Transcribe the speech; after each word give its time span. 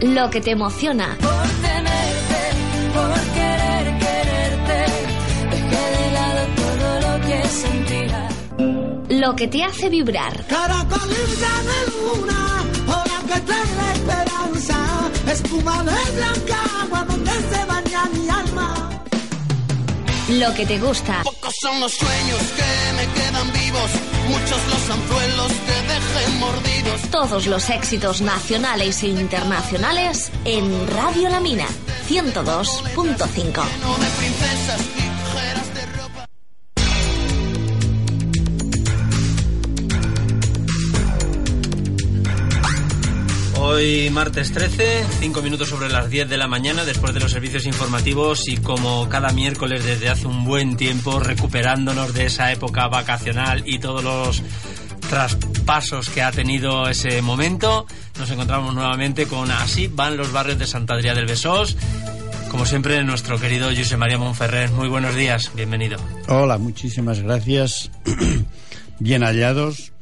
lo 0.00 0.30
que 0.30 0.40
te 0.40 0.50
emociona. 0.52 1.16
Por 1.20 1.48
tenerte, 1.62 2.40
por 2.94 3.12
querer 3.34 3.98
quererte, 3.98 4.78
dejé 5.50 5.84
de 5.96 6.12
lado 6.12 6.42
todo 6.56 6.88
lo 7.06 7.26
que 7.26 7.48
sentía. 7.48 8.28
Lo 9.20 9.36
que 9.36 9.48
te 9.48 9.64
hace 9.64 9.88
vibrar. 9.88 10.44
Caracolita 10.46 11.52
de 11.70 11.78
luna, 11.92 12.64
hora 12.88 13.18
que 13.28 13.40
trae 13.40 13.74
la 13.76 13.92
esperanza, 13.92 14.76
espuma 15.32 15.82
de 15.84 16.10
blanca 16.12 16.58
agua 16.82 17.04
donde 17.04 17.30
se 17.30 17.64
baña 17.66 18.04
mi 18.14 18.28
alma. 18.28 18.90
Lo 20.28 20.54
que 20.54 20.66
te 20.66 20.78
gusta. 20.78 21.22
Pocos 21.22 21.54
son 21.60 21.80
los 21.80 21.92
sueños 21.92 22.40
que 22.56 22.92
me 22.96 23.06
quedan 23.12 23.52
vivos, 23.52 23.90
muchos 24.28 24.60
los 24.68 24.90
anzuelos 24.90 25.52
que 25.52 25.92
dejen 25.92 26.38
mordidos. 26.38 27.02
Todos 27.10 27.46
los 27.46 27.70
éxitos 27.70 28.20
nacionales 28.20 29.02
e 29.02 29.08
internacionales 29.08 30.30
en 30.44 30.86
Radio 30.88 31.28
La 31.28 31.40
Mina 31.40 31.66
102.5. 32.08 34.93
Hoy 43.74 44.08
martes 44.08 44.52
13, 44.52 45.04
5 45.18 45.42
minutos 45.42 45.68
sobre 45.68 45.88
las 45.88 46.08
10 46.08 46.28
de 46.28 46.36
la 46.36 46.46
mañana 46.46 46.84
después 46.84 47.12
de 47.12 47.18
los 47.18 47.32
servicios 47.32 47.66
informativos 47.66 48.46
y 48.46 48.58
como 48.58 49.08
cada 49.08 49.30
miércoles 49.30 49.84
desde 49.84 50.08
hace 50.08 50.28
un 50.28 50.44
buen 50.44 50.76
tiempo 50.76 51.18
recuperándonos 51.18 52.14
de 52.14 52.26
esa 52.26 52.52
época 52.52 52.86
vacacional 52.86 53.64
y 53.66 53.80
todos 53.80 54.04
los 54.04 54.42
traspasos 55.10 56.08
que 56.08 56.22
ha 56.22 56.30
tenido 56.30 56.88
ese 56.88 57.20
momento, 57.20 57.86
nos 58.16 58.30
encontramos 58.30 58.76
nuevamente 58.76 59.26
con 59.26 59.50
Así 59.50 59.88
van 59.88 60.16
los 60.16 60.30
barrios 60.30 60.60
de 60.60 60.68
Santa 60.68 60.94
Adrià 60.94 61.12
del 61.12 61.26
Besós. 61.26 61.76
Como 62.52 62.66
siempre, 62.66 63.02
nuestro 63.02 63.40
querido 63.40 63.70
José 63.76 63.96
María 63.96 64.18
Monferrer. 64.18 64.70
Muy 64.70 64.86
buenos 64.86 65.16
días, 65.16 65.50
bienvenido. 65.56 65.98
Hola, 66.28 66.58
muchísimas 66.58 67.18
gracias. 67.18 67.90
Bien 69.00 69.24
hallados. 69.24 69.93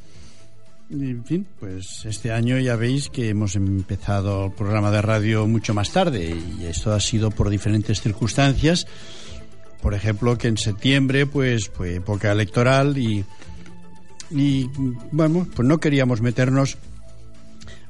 En 0.93 1.25
fin, 1.25 1.47
pues 1.59 2.05
este 2.05 2.31
año 2.31 2.59
ya 2.59 2.75
veis 2.75 3.09
que 3.09 3.29
hemos 3.29 3.55
empezado 3.55 4.45
el 4.45 4.51
programa 4.51 4.91
de 4.91 5.01
radio 5.01 5.47
mucho 5.47 5.73
más 5.73 5.91
tarde 5.91 6.35
y 6.59 6.65
esto 6.65 6.93
ha 6.93 6.99
sido 6.99 7.31
por 7.31 7.49
diferentes 7.49 7.99
circunstancias. 7.99 8.85
Por 9.81 9.95
ejemplo, 9.95 10.37
que 10.37 10.49
en 10.49 10.57
septiembre 10.57 11.25
pues 11.25 11.67
fue 11.69 11.95
época 11.95 12.31
electoral 12.31 12.97
y 12.99 13.25
y 14.29 14.69
bueno, 15.11 15.47
pues 15.55 15.67
no 15.67 15.79
queríamos 15.79 16.21
meternos 16.21 16.77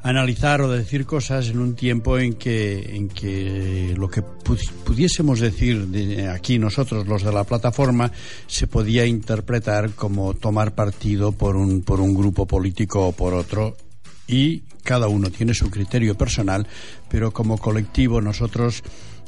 analizar 0.03 0.61
o 0.61 0.69
decir 0.69 1.05
cosas 1.05 1.47
en 1.47 1.59
un 1.59 1.75
tiempo 1.75 2.19
en 2.19 2.33
que, 2.35 2.95
en 2.95 3.07
que 3.09 3.93
lo 3.97 4.09
que 4.09 4.21
pu- 4.21 4.69
pudiésemos 4.83 5.39
decir 5.39 5.87
de 5.87 6.27
aquí 6.27 6.59
nosotros, 6.59 7.07
los 7.07 7.23
de 7.23 7.31
la 7.31 7.45
plataforma, 7.45 8.11
se 8.47 8.67
podía 8.67 9.05
interpretar 9.05 9.91
como 9.91 10.33
tomar 10.33 10.75
partido 10.75 11.31
por 11.31 11.55
un, 11.55 11.81
por 11.81 12.01
un 12.01 12.13
grupo 12.13 12.45
político 12.45 13.07
o 13.07 13.11
por 13.13 13.33
otro. 13.33 13.77
Y 14.27 14.63
cada 14.83 15.07
uno 15.07 15.29
tiene 15.29 15.53
su 15.53 15.69
criterio 15.69 16.15
personal, 16.17 16.67
pero 17.09 17.31
como 17.31 17.57
colectivo 17.57 18.19
nosotros 18.21 18.83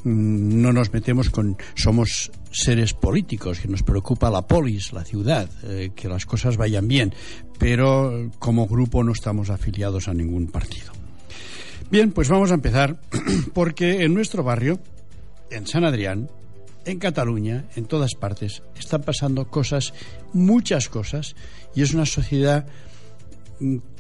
no 0.06 0.72
nos 0.72 0.94
metemos 0.94 1.30
con 1.30 1.58
somos 1.74 2.32
seres 2.52 2.94
políticos 2.94 3.60
que 3.60 3.68
nos 3.68 3.84
preocupa 3.84 4.30
la 4.30 4.44
polis, 4.44 4.94
la 4.94 5.04
ciudad, 5.04 5.50
eh, 5.64 5.92
que 5.96 6.08
las 6.08 6.26
cosas 6.26 6.58
vayan 6.58 6.88
bien, 6.88 7.14
pero 7.58 8.30
como 8.40 8.68
grupo 8.68 9.04
no 9.04 9.12
estamos 9.12 9.50
afiliados 9.50 10.08
a 10.08 10.14
ningún 10.14 10.48
partido. 10.48 10.94
Bien, 11.90 12.12
pues 12.12 12.30
vamos 12.30 12.52
a 12.52 12.56
empezar 12.56 12.98
porque 13.54 14.04
en 14.04 14.14
nuestro 14.14 14.44
barrio, 14.44 14.80
en 15.50 15.66
San 15.66 15.84
Adrián, 15.84 16.30
en 16.86 17.00
Cataluña, 17.00 17.66
en 17.76 17.86
todas 17.86 18.14
partes, 18.14 18.62
están 18.78 19.02
pasando 19.02 19.50
cosas, 19.50 19.94
muchas 20.34 20.88
cosas, 20.88 21.36
y 21.74 21.82
es 21.82 21.94
una 21.94 22.06
sociedad 22.06 22.66
mm, 22.66 22.95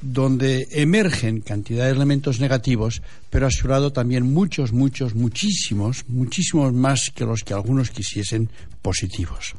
donde 0.01 0.67
emergen 0.71 1.41
cantidad 1.41 1.85
de 1.85 1.91
elementos 1.91 2.39
negativos, 2.39 3.01
pero 3.29 3.47
a 3.47 3.51
su 3.51 3.67
lado 3.67 3.91
también 3.91 4.33
muchos, 4.33 4.73
muchos, 4.73 5.15
muchísimos, 5.15 6.05
muchísimos 6.07 6.73
más 6.73 7.11
que 7.13 7.25
los 7.25 7.43
que 7.43 7.53
algunos 7.53 7.89
quisiesen 7.89 8.49
positivos. 8.81 9.55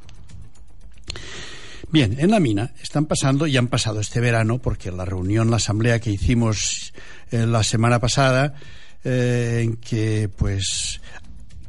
Bien, 1.90 2.16
en 2.18 2.30
la 2.30 2.40
mina 2.40 2.72
están 2.82 3.06
pasando 3.06 3.46
y 3.46 3.56
han 3.56 3.68
pasado 3.68 4.00
este 4.00 4.20
verano, 4.20 4.58
porque 4.58 4.90
la 4.90 5.04
reunión, 5.04 5.50
la 5.50 5.56
asamblea 5.56 6.00
que 6.00 6.10
hicimos 6.10 6.92
eh, 7.30 7.46
la 7.46 7.62
semana 7.62 8.00
pasada, 8.00 8.54
eh, 9.04 9.60
en 9.62 9.76
que 9.76 10.28
pues 10.28 11.00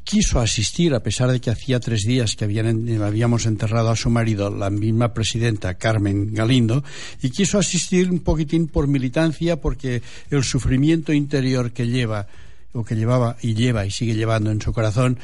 quiso 0.08 0.40
asistir, 0.40 0.94
a 0.94 1.02
pesar 1.02 1.30
de 1.30 1.42
que 1.42 1.50
hacía 1.50 1.82
tres 1.82 2.04
días 2.04 2.38
que 2.38 2.46
habían, 2.46 3.02
habíamos 3.02 3.46
enterrado 3.46 3.90
a 3.90 3.96
su 3.98 4.10
marido, 4.10 4.50
la 4.50 4.70
misma 4.70 5.14
presidenta 5.14 5.74
Carmen 5.74 6.34
Galindo, 6.34 6.82
y 7.22 7.30
quiso 7.30 7.60
asistir 7.60 8.10
un 8.10 8.20
poquitín 8.20 8.70
por 8.70 8.88
militancia, 8.88 9.58
porque 9.58 10.02
el 10.32 10.46
sufrimiento 10.46 11.12
interior 11.12 11.74
que 11.74 11.88
lleva, 11.88 12.26
o 12.72 12.86
que 12.86 12.96
llevaba 12.96 13.36
y 13.42 13.54
lleva 13.54 13.86
y 13.86 13.92
sigue 13.92 14.16
llevando 14.16 14.50
en 14.50 14.62
su 14.62 14.72
corazón, 14.72 15.20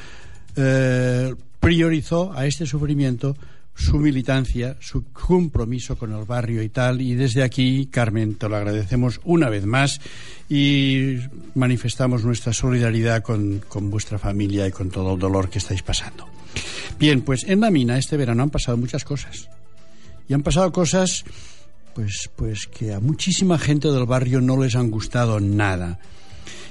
eh, 0.57 1.33
priorizó 1.61 2.33
a 2.33 2.45
este 2.45 2.65
sufrimiento 2.65 3.37
su 3.75 3.97
militancia, 3.97 4.77
su 4.79 5.11
compromiso 5.11 5.97
con 5.97 6.13
el 6.13 6.25
barrio 6.25 6.61
y 6.61 6.69
tal. 6.69 7.01
Y 7.01 7.15
desde 7.15 7.43
aquí, 7.43 7.87
Carmen, 7.91 8.35
te 8.35 8.47
lo 8.47 8.55
agradecemos 8.55 9.19
una 9.23 9.49
vez 9.49 9.65
más 9.65 9.99
y 10.49 11.17
manifestamos 11.55 12.23
nuestra 12.23 12.53
solidaridad 12.53 13.23
con, 13.23 13.61
con 13.67 13.89
vuestra 13.89 14.17
familia 14.17 14.67
y 14.67 14.71
con 14.71 14.89
todo 14.89 15.13
el 15.13 15.19
dolor 15.19 15.49
que 15.49 15.59
estáis 15.59 15.81
pasando. 15.81 16.27
Bien, 16.99 17.21
pues 17.21 17.43
en 17.45 17.61
la 17.61 17.71
mina 17.71 17.97
este 17.97 18.17
verano 18.17 18.43
han 18.43 18.49
pasado 18.49 18.77
muchas 18.77 19.03
cosas. 19.03 19.49
Y 20.27 20.33
han 20.33 20.43
pasado 20.43 20.71
cosas 20.71 21.25
pues, 21.93 22.29
pues 22.35 22.67
que 22.67 22.93
a 22.93 22.99
muchísima 22.99 23.57
gente 23.57 23.89
del 23.89 24.05
barrio 24.05 24.41
no 24.41 24.61
les 24.61 24.75
han 24.75 24.89
gustado 24.89 25.39
nada 25.39 25.99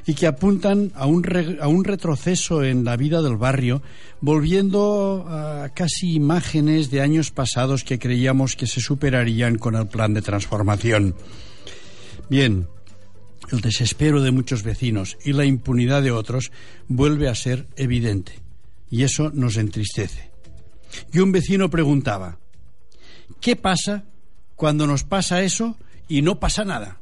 y 0.07 0.15
que 0.15 0.27
apuntan 0.27 0.91
a 0.95 1.07
un, 1.07 1.23
re- 1.23 1.59
a 1.61 1.69
un 1.69 1.85
retroceso 1.85 2.65
en 2.65 2.85
la 2.85 2.97
vida 2.97 3.23
del 3.23 3.37
barrio, 3.37 3.83
volviendo 4.21 5.25
a 5.29 5.69
casi 5.75 6.15
imágenes 6.15 6.91
de 6.91 7.01
años 7.01 7.31
pasados 7.31 7.85
que 7.85 7.99
creíamos 7.99 8.57
que 8.57 8.67
se 8.67 8.81
superarían 8.81 9.59
con 9.59 9.77
el 9.77 9.87
plan 9.87 10.15
de 10.15 10.23
transformación. 10.23 11.15
Bien, 12.29 12.67
el 13.51 13.61
desespero 13.61 14.23
de 14.23 14.33
muchos 14.33 14.63
vecinos 14.63 15.19
y 15.25 15.35
la 15.35 15.45
impunidad 15.45 16.03
de 16.03 16.11
otros 16.11 16.51
vuelve 16.89 17.29
a 17.29 17.35
ser 17.35 17.67
evidente, 17.77 18.33
y 18.91 19.03
eso 19.03 19.31
nos 19.35 19.57
entristece. 19.57 20.31
Y 21.13 21.21
un 21.21 21.33
vecino 21.33 21.71
preguntaba, 21.71 22.39
¿qué 23.41 23.57
pasa 23.57 24.05
cuando 24.57 24.87
nos 24.87 25.05
pasa 25.05 25.43
eso 25.43 25.77
y 26.09 26.23
no 26.23 26.41
pasa 26.41 26.65
nada? 26.65 27.02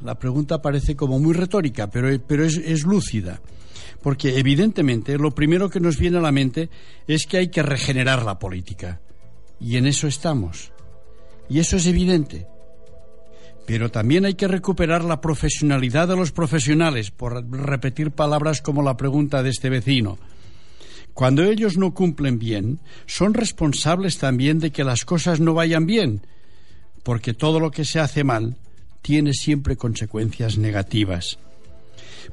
La 0.00 0.18
pregunta 0.18 0.62
parece 0.62 0.94
como 0.94 1.18
muy 1.18 1.34
retórica, 1.34 1.90
pero, 1.90 2.08
pero 2.26 2.44
es, 2.44 2.56
es 2.56 2.84
lúcida. 2.84 3.40
Porque 4.02 4.38
evidentemente 4.38 5.18
lo 5.18 5.32
primero 5.32 5.68
que 5.68 5.80
nos 5.80 5.98
viene 5.98 6.18
a 6.18 6.22
la 6.22 6.32
mente 6.32 6.70
es 7.06 7.26
que 7.26 7.38
hay 7.38 7.48
que 7.48 7.62
regenerar 7.62 8.24
la 8.24 8.38
política. 8.38 9.00
Y 9.60 9.76
en 9.76 9.86
eso 9.86 10.06
estamos. 10.06 10.72
Y 11.48 11.58
eso 11.58 11.76
es 11.76 11.86
evidente. 11.86 12.46
Pero 13.66 13.90
también 13.90 14.24
hay 14.24 14.34
que 14.34 14.48
recuperar 14.48 15.04
la 15.04 15.20
profesionalidad 15.20 16.08
de 16.08 16.16
los 16.16 16.32
profesionales, 16.32 17.10
por 17.10 17.44
repetir 17.50 18.12
palabras 18.12 18.62
como 18.62 18.82
la 18.82 18.96
pregunta 18.96 19.42
de 19.42 19.50
este 19.50 19.68
vecino. 19.68 20.18
Cuando 21.12 21.42
ellos 21.42 21.76
no 21.76 21.92
cumplen 21.92 22.38
bien, 22.38 22.78
son 23.06 23.34
responsables 23.34 24.18
también 24.18 24.60
de 24.60 24.70
que 24.70 24.84
las 24.84 25.04
cosas 25.04 25.40
no 25.40 25.52
vayan 25.52 25.84
bien, 25.84 26.22
porque 27.02 27.34
todo 27.34 27.58
lo 27.58 27.70
que 27.70 27.84
se 27.84 27.98
hace 27.98 28.22
mal 28.22 28.56
tiene 29.02 29.32
siempre 29.32 29.76
consecuencias 29.76 30.58
negativas. 30.58 31.38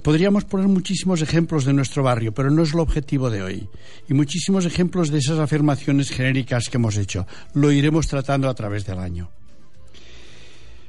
Podríamos 0.02 0.46
poner 0.46 0.68
muchísimos 0.68 1.22
ejemplos 1.22 1.66
de 1.66 1.74
nuestro 1.74 2.04
barrio, 2.04 2.34
pero 2.34 2.52
no 2.52 2.64
es 2.64 2.74
el 2.74 2.80
objetivo 2.80 3.30
de 3.30 3.42
hoy. 3.42 3.70
Y 4.10 4.14
muchísimos 4.14 4.66
ejemplos 4.66 5.10
de 5.10 5.20
esas 5.20 5.40
afirmaciones 5.40 6.12
genéricas 6.12 6.70
que 6.70 6.78
hemos 6.78 6.98
hecho. 6.98 7.26
Lo 7.54 7.72
iremos 7.72 8.08
tratando 8.08 8.50
a 8.50 8.54
través 8.54 8.86
del 8.86 9.00
año. 9.00 9.32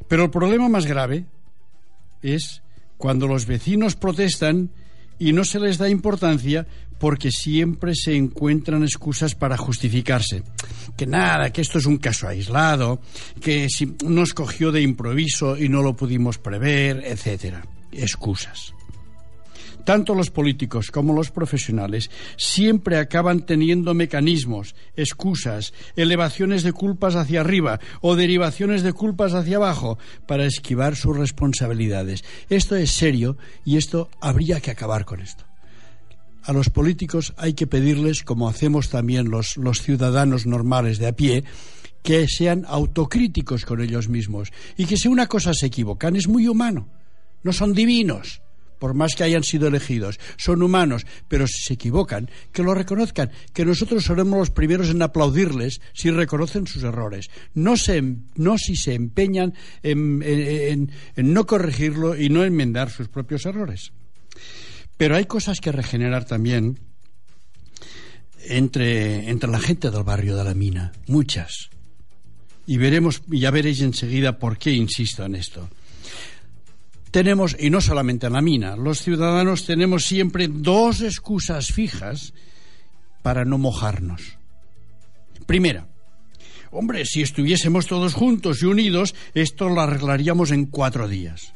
Pero 0.08 0.24
el 0.24 0.30
problema 0.30 0.68
más 0.68 0.86
grave 0.86 1.24
es 2.22 2.62
cuando 2.96 3.26
los 3.26 3.46
vecinos 3.46 3.96
protestan 3.96 4.70
y 5.18 5.32
no 5.32 5.44
se 5.44 5.60
les 5.60 5.78
da 5.78 5.88
importancia 5.88 6.66
porque 6.98 7.30
siempre 7.30 7.94
se 7.94 8.16
encuentran 8.16 8.82
excusas 8.82 9.34
para 9.34 9.56
justificarse. 9.56 10.42
Que 10.96 11.06
nada, 11.06 11.52
que 11.52 11.60
esto 11.60 11.78
es 11.78 11.86
un 11.86 11.98
caso 11.98 12.26
aislado, 12.26 13.00
que 13.40 13.68
si 13.68 13.94
nos 14.04 14.32
cogió 14.32 14.72
de 14.72 14.80
improviso 14.80 15.56
y 15.56 15.68
no 15.68 15.82
lo 15.82 15.94
pudimos 15.94 16.38
prever, 16.38 17.02
etcétera. 17.04 17.62
Excusas. 17.92 18.72
tanto 19.84 20.16
los 20.16 20.30
políticos 20.30 20.90
como 20.90 21.14
los 21.14 21.30
profesionales 21.30 22.10
siempre 22.36 22.98
acaban 22.98 23.46
teniendo 23.46 23.94
mecanismos, 23.94 24.74
excusas, 24.96 25.72
elevaciones 25.94 26.64
de 26.64 26.72
culpas 26.72 27.14
hacia 27.14 27.40
arriba 27.40 27.78
o 28.00 28.16
derivaciones 28.16 28.82
de 28.82 28.92
culpas 28.92 29.32
hacia 29.32 29.58
abajo 29.58 29.96
para 30.26 30.44
esquivar 30.44 30.96
sus 30.96 31.16
responsabilidades. 31.16 32.24
Esto 32.50 32.74
es 32.74 32.90
serio 32.90 33.38
y 33.64 33.76
esto 33.76 34.10
habría 34.20 34.60
que 34.60 34.72
acabar 34.72 35.04
con 35.04 35.20
esto. 35.20 35.44
A 36.46 36.52
los 36.52 36.70
políticos 36.70 37.34
hay 37.36 37.54
que 37.54 37.66
pedirles, 37.66 38.22
como 38.22 38.48
hacemos 38.48 38.88
también 38.88 39.30
los, 39.30 39.58
ciudadanos 39.82 40.46
normales 40.46 40.98
de 40.98 41.08
a 41.08 41.12
pie, 41.12 41.42
que 42.04 42.28
sean 42.28 42.64
autocríticos 42.68 43.64
con 43.64 43.80
ellos 43.80 44.08
mismos 44.08 44.52
y 44.76 44.86
que 44.86 44.96
si 44.96 45.08
una 45.08 45.26
cosa 45.26 45.52
se 45.54 45.66
equivocan 45.66 46.14
es 46.14 46.28
muy 46.28 46.46
humano. 46.46 46.88
No 47.42 47.52
son 47.52 47.74
divinos, 47.74 48.42
por 48.78 48.94
más 48.94 49.16
que 49.16 49.24
hayan 49.24 49.42
sido 49.42 49.66
elegidos. 49.66 50.20
Son 50.36 50.62
humanos, 50.62 51.04
pero 51.26 51.48
si 51.48 51.64
se 51.64 51.74
equivocan, 51.74 52.30
que 52.52 52.62
lo 52.62 52.74
reconozcan, 52.74 53.32
que 53.52 53.64
nosotros 53.64 54.04
seremos 54.04 54.38
los 54.38 54.50
primeros 54.50 54.90
en 54.90 55.02
aplaudirles 55.02 55.80
si 55.94 56.12
reconocen 56.12 56.68
sus 56.68 56.84
errores. 56.84 57.28
No, 57.54 57.76
se, 57.76 58.04
no 58.36 58.56
si 58.56 58.76
se 58.76 58.94
empeñan 58.94 59.52
en 59.82 60.92
no 61.16 61.44
corregirlo 61.44 62.16
y 62.16 62.28
no 62.28 62.44
enmendar 62.44 62.88
sus 62.88 63.08
propios 63.08 63.46
errores. 63.46 63.90
Pero 64.96 65.16
hay 65.16 65.26
cosas 65.26 65.60
que 65.60 65.72
regenerar 65.72 66.24
también 66.24 66.80
entre, 68.48 69.28
entre 69.30 69.50
la 69.50 69.60
gente 69.60 69.90
del 69.90 70.04
barrio 70.04 70.36
de 70.36 70.44
la 70.44 70.54
mina, 70.54 70.92
muchas. 71.06 71.70
Y 72.66 72.78
veremos, 72.78 73.22
ya 73.28 73.50
veréis 73.50 73.80
enseguida 73.80 74.38
por 74.38 74.58
qué 74.58 74.72
insisto 74.72 75.24
en 75.24 75.34
esto. 75.36 75.68
Tenemos, 77.10 77.56
y 77.58 77.70
no 77.70 77.80
solamente 77.80 78.26
en 78.26 78.32
la 78.32 78.42
mina, 78.42 78.76
los 78.76 79.00
ciudadanos 79.00 79.64
tenemos 79.64 80.04
siempre 80.04 80.48
dos 80.48 81.00
excusas 81.00 81.72
fijas 81.72 82.34
para 83.22 83.44
no 83.44 83.58
mojarnos. 83.58 84.38
Primera, 85.46 85.88
hombre, 86.70 87.04
si 87.04 87.22
estuviésemos 87.22 87.86
todos 87.86 88.14
juntos 88.14 88.62
y 88.62 88.66
unidos, 88.66 89.14
esto 89.34 89.68
lo 89.68 89.80
arreglaríamos 89.80 90.50
en 90.50 90.66
cuatro 90.66 91.08
días. 91.08 91.52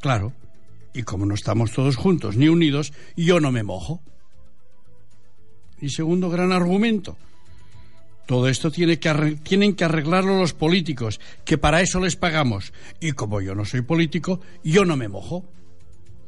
Claro, 0.00 0.32
y 0.94 1.02
como 1.02 1.26
no 1.26 1.34
estamos 1.34 1.72
todos 1.72 1.96
juntos 1.96 2.36
ni 2.36 2.48
unidos, 2.48 2.92
yo 3.16 3.40
no 3.40 3.52
me 3.52 3.64
mojo. 3.64 4.00
Y 5.80 5.90
segundo 5.90 6.30
gran 6.30 6.52
argumento, 6.52 7.18
todo 8.26 8.48
esto 8.48 8.70
tiene 8.70 8.98
que 8.98 9.38
tienen 9.42 9.74
que 9.74 9.84
arreglarlo 9.84 10.38
los 10.38 10.54
políticos, 10.54 11.20
que 11.44 11.58
para 11.58 11.82
eso 11.82 12.00
les 12.00 12.16
pagamos. 12.16 12.72
Y 13.00 13.12
como 13.12 13.40
yo 13.40 13.54
no 13.54 13.64
soy 13.64 13.82
político, 13.82 14.40
yo 14.62 14.84
no 14.84 14.96
me 14.96 15.08
mojo. 15.08 15.44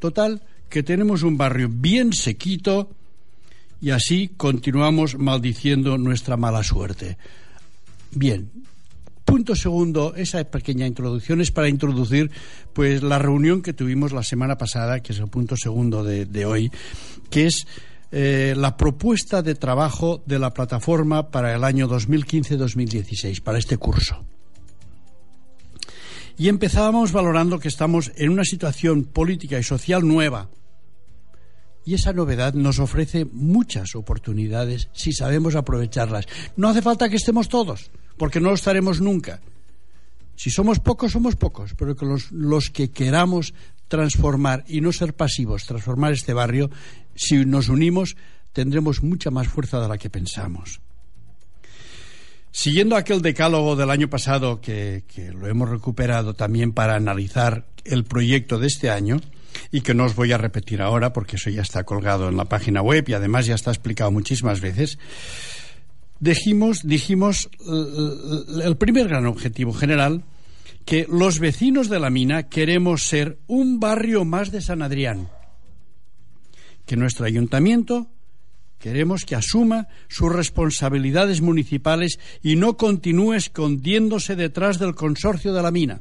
Total, 0.01 0.43
que 0.69 0.83
tenemos 0.83 1.23
un 1.23 1.39
barrio 1.39 1.69
bien 1.71 2.13
sequito 2.13 2.91
y 3.81 3.91
así 3.91 4.29
continuamos 4.37 5.17
maldiciendo 5.17 5.97
nuestra 5.97 6.37
mala 6.37 6.63
suerte. 6.63 7.17
Bien, 8.11 8.51
punto 9.27 9.55
segundo, 9.55 10.15
esa 10.17 10.43
pequeña 10.45 10.87
introducción 10.87 11.43
es 11.43 11.51
para 11.51 11.69
introducir 11.69 12.31
pues 12.73 13.03
la 13.03 13.19
reunión 13.19 13.61
que 13.61 13.75
tuvimos 13.75 14.13
la 14.13 14.23
semana 14.23 14.57
pasada, 14.57 15.01
que 15.01 15.13
es 15.13 15.19
el 15.19 15.29
punto 15.29 15.57
segundo 15.57 16.03
de, 16.05 16.47
hoy, 16.47 16.71
que 17.29 17.47
es 17.47 17.67
eh, 18.13 18.55
la 18.57 18.79
propuesta 18.79 19.43
de 19.43 19.57
trabajo 19.57 20.23
de 20.25 20.39
la 20.39 20.55
plataforma 20.55 21.31
para 21.31 21.55
el 21.55 21.65
año 21.65 21.89
2015-2016, 21.89 23.43
para 23.43 23.59
este 23.59 23.77
curso. 23.77 24.25
Y 26.39 26.49
empezábamos 26.49 27.13
valorando 27.13 27.59
que 27.59 27.69
estamos 27.69 28.13
en 28.17 28.31
una 28.31 28.45
situación 28.45 29.05
política 29.05 29.59
y 29.59 29.63
social 29.63 30.07
nueva. 30.07 30.51
Y 31.85 31.95
esa 31.95 32.13
novedad 32.13 32.55
nos 32.55 32.79
ofrece 32.79 33.25
muchas 33.25 33.95
oportunidades 33.95 34.89
si 34.93 35.13
sabemos 35.13 35.57
aprovecharlas. 35.57 36.27
No 36.57 36.69
hace 36.69 36.83
falta 36.83 37.09
que 37.09 37.17
estemos 37.17 37.49
todos, 37.49 37.91
porque 38.17 38.41
no 38.41 38.49
lo 38.49 38.55
estaremos 38.55 39.01
nunca. 39.01 39.41
Si 40.37 40.51
somos 40.51 40.81
pocos, 40.81 41.13
somos 41.13 41.37
pocos, 41.37 41.75
pero 41.77 41.97
que 41.97 42.07
los, 42.31 42.71
que 42.71 42.91
queramos 42.91 43.55
transformar 43.89 44.65
y 44.69 44.81
no 44.81 44.93
ser 44.93 45.15
pasivos, 45.15 45.65
transformar 45.65 46.13
este 46.13 46.35
barrio, 46.35 46.71
si 47.15 47.47
nos 47.47 47.69
unimos, 47.69 48.17
tendremos 48.53 49.03
mucha 49.03 49.31
más 49.31 49.49
fuerza 49.49 49.81
de 49.81 49.89
la 49.89 49.97
que 49.97 50.11
pensamos. 50.11 50.81
Siguiendo 52.51 52.97
aquel 52.97 53.23
decálogo 53.23 53.77
del 53.77 53.91
año 53.91 54.09
pasado, 54.09 54.61
que, 54.61 55.05
que, 55.07 55.33
lo 55.33 55.47
hemos 55.47 55.69
recuperado 55.69 56.35
también 56.35 56.73
para 56.73 56.97
analizar 56.97 57.67
el 57.85 58.05
proyecto 58.05 58.59
de 58.59 58.67
este 58.67 58.91
año, 58.91 59.21
y 59.71 59.81
que 59.81 59.95
no 59.95 60.05
os 60.05 60.15
voy 60.15 60.33
a 60.33 60.39
repetir 60.39 60.83
ahora 60.83 61.13
porque 61.13 61.37
eso 61.37 61.51
ya 61.51 61.63
está 61.63 61.85
colgado 61.85 62.29
en 62.29 62.37
la 62.37 62.47
página 62.47 62.83
web 62.83 63.05
y 63.09 63.15
además 63.15 63.47
ya 63.47 63.55
está 63.55 63.71
explicado 63.71 64.11
muchísimas 64.11 64.61
veces, 64.61 64.99
dijimos, 66.21 66.81
dijimos 66.85 67.49
el 68.63 68.77
primer 68.77 69.09
gran 69.09 69.27
objetivo 69.27 69.73
general, 69.73 70.25
que 70.85 71.07
los 71.11 71.41
vecinos 71.41 71.89
de 71.89 71.99
la 71.99 72.11
mina 72.11 72.45
queremos 72.45 73.03
ser 73.03 73.39
un 73.47 73.81
barrio 73.81 74.25
más 74.25 74.53
de 74.53 74.61
San 74.61 74.83
Adrián 74.83 75.29
que 76.87 76.97
nuestro 76.97 77.27
ayuntamiento 77.27 78.07
queremos 78.79 79.25
que 79.25 79.35
asuma 79.35 79.89
sus 80.09 80.33
responsabilidades 80.33 81.43
municipales 81.43 82.21
y 82.43 82.57
no 82.57 82.77
continúe 82.77 83.35
escondiéndose 83.35 84.37
detrás 84.37 84.79
del 84.79 84.95
consorcio 84.95 85.53
de 85.53 85.63
la 85.63 85.73
mina. 85.73 86.01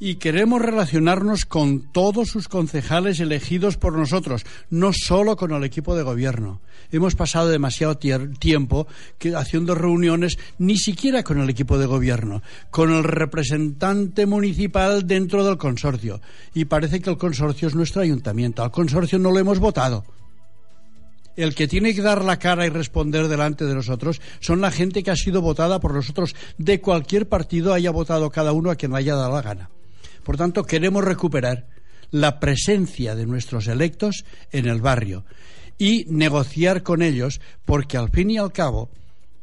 Y 0.00 0.16
queremos 0.16 0.62
relacionarnos 0.62 1.44
con 1.44 1.92
todos 1.92 2.28
sus 2.28 2.48
concejales 2.48 3.18
elegidos 3.18 3.76
por 3.76 3.96
nosotros, 3.96 4.44
no 4.70 4.92
solo 4.92 5.36
con 5.36 5.52
el 5.52 5.64
equipo 5.64 5.96
de 5.96 6.04
gobierno. 6.04 6.60
Hemos 6.92 7.16
pasado 7.16 7.48
demasiado 7.48 7.96
tiempo 7.96 8.86
que, 9.18 9.34
haciendo 9.34 9.74
reuniones 9.74 10.38
ni 10.58 10.76
siquiera 10.76 11.24
con 11.24 11.40
el 11.40 11.50
equipo 11.50 11.78
de 11.78 11.86
gobierno, 11.86 12.42
con 12.70 12.92
el 12.92 13.02
representante 13.02 14.26
municipal 14.26 15.06
dentro 15.06 15.44
del 15.44 15.58
consorcio. 15.58 16.20
Y 16.54 16.66
parece 16.66 17.00
que 17.00 17.10
el 17.10 17.18
consorcio 17.18 17.66
es 17.66 17.74
nuestro 17.74 18.02
ayuntamiento. 18.02 18.62
Al 18.62 18.70
consorcio 18.70 19.18
no 19.18 19.32
lo 19.32 19.38
hemos 19.38 19.58
votado 19.58 20.04
el 21.38 21.54
que 21.54 21.68
tiene 21.68 21.94
que 21.94 22.02
dar 22.02 22.24
la 22.24 22.38
cara 22.38 22.66
y 22.66 22.68
responder 22.68 23.28
delante 23.28 23.64
de 23.64 23.74
nosotros 23.74 24.20
son 24.40 24.60
la 24.60 24.72
gente 24.72 25.04
que 25.04 25.12
ha 25.12 25.16
sido 25.16 25.40
votada 25.40 25.78
por 25.78 25.94
nosotros 25.94 26.34
de 26.58 26.80
cualquier 26.80 27.28
partido 27.28 27.72
haya 27.72 27.92
votado 27.92 28.28
cada 28.30 28.52
uno 28.52 28.70
a 28.70 28.74
quien 28.74 28.94
haya 28.94 29.14
dado 29.14 29.32
la 29.32 29.42
gana. 29.42 29.70
Por 30.28 30.36
tanto, 30.36 30.64
queremos 30.64 31.02
recuperar 31.02 31.68
la 32.10 32.38
presencia 32.38 33.14
de 33.14 33.24
nuestros 33.24 33.66
electos 33.66 34.26
en 34.52 34.68
el 34.68 34.82
barrio 34.82 35.24
y 35.78 36.04
negociar 36.10 36.82
con 36.82 37.00
ellos, 37.00 37.40
porque 37.64 37.96
al 37.96 38.10
fin 38.10 38.32
y 38.32 38.36
al 38.36 38.52
cabo 38.52 38.90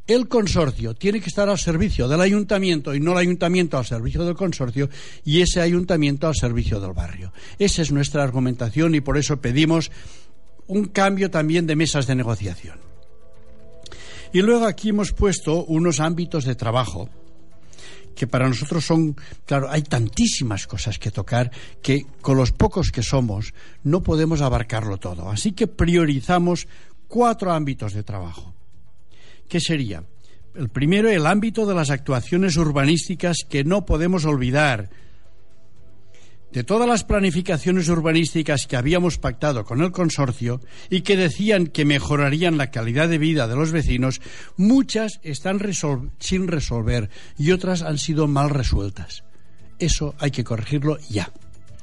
el 0.06 0.28
consorcio 0.28 0.94
tiene 0.94 1.22
que 1.22 1.30
estar 1.30 1.50
al 1.50 1.58
servicio 1.58 2.08
del 2.08 2.22
ayuntamiento 2.22 2.94
y 2.94 3.00
no 3.00 3.14
el 3.14 3.18
ayuntamiento 3.18 3.80
al 3.80 3.88
servicio 3.88 4.26
del 4.26 4.36
consorcio 4.36 4.88
y 5.24 5.42
ese 5.42 5.60
ayuntamiento 5.60 6.28
al 6.28 6.36
servicio 6.36 6.80
del 6.80 6.94
barrio. 6.94 7.34
Esa 7.58 7.82
es 7.82 7.92
nuestra 7.92 8.22
argumentación 8.22 8.94
y 8.94 9.02
por 9.02 9.18
eso 9.18 9.42
pedimos 9.42 9.90
un 10.68 10.86
cambio 10.86 11.32
también 11.32 11.66
de 11.66 11.76
mesas 11.76 12.06
de 12.06 12.14
negociación. 12.14 12.78
Y 14.34 14.44
luego 14.44 14.68
aquí 14.68 14.90
hemos 14.90 15.14
puesto 15.14 15.66
unos 15.66 16.00
ámbitos 16.00 16.46
de 16.46 16.54
trabajo 16.54 17.10
que 18.16 18.28
para 18.28 18.48
nosotros 18.48 18.86
son, 18.86 19.16
claro, 19.46 19.70
hay 19.70 19.84
tantísimas 19.84 20.68
cosas 20.68 20.98
que 20.98 21.12
tocar 21.12 21.52
que 21.82 22.06
con 22.22 22.38
los 22.38 22.52
pocos 22.52 22.92
que 22.92 23.04
somos 23.04 23.54
no 23.84 24.02
podemos 24.02 24.42
abarcarlo 24.42 24.98
todo. 24.98 25.30
Así 25.30 25.52
que 25.52 25.68
priorizamos 25.68 26.68
cuatro 27.08 27.52
ámbitos 27.52 27.94
de 27.94 28.04
trabajo. 28.04 28.54
¿Qué 29.48 29.60
sería? 29.60 30.04
El 30.56 30.70
primero, 30.70 31.10
el 31.10 31.28
ámbito 31.28 31.66
de 31.66 31.76
las 31.76 31.90
actuaciones 31.90 32.56
urbanísticas 32.56 33.40
que 33.48 33.64
no 33.64 33.86
podemos 33.86 34.26
olvidar, 34.26 34.90
de 36.56 36.64
todas 36.64 36.88
las 36.88 37.04
planificaciones 37.04 37.90
urbanísticas 37.90 38.66
que 38.66 38.78
habíamos 38.78 39.18
pactado 39.18 39.66
con 39.66 39.82
el 39.82 39.92
consorcio 39.92 40.62
y 40.90 41.02
que 41.02 41.18
decían 41.18 41.68
que 41.68 41.84
mejorarían 41.84 42.58
la 42.58 42.72
calidad 42.72 43.10
de 43.10 43.18
vida 43.18 43.50
de 43.50 43.58
los 43.58 43.74
vecinos, 43.74 44.22
muchas 44.56 45.20
están 45.22 45.60
sin 46.20 46.48
resolver 46.48 47.10
y 47.38 47.52
otras 47.52 47.82
han 47.82 47.98
sido 47.98 48.28
mal 48.28 48.52
resueltas. 48.52 49.26
Eso 49.80 50.16
hay 50.18 50.32
que 50.32 50.46
corregirlo 50.46 50.98
ya. 51.10 51.30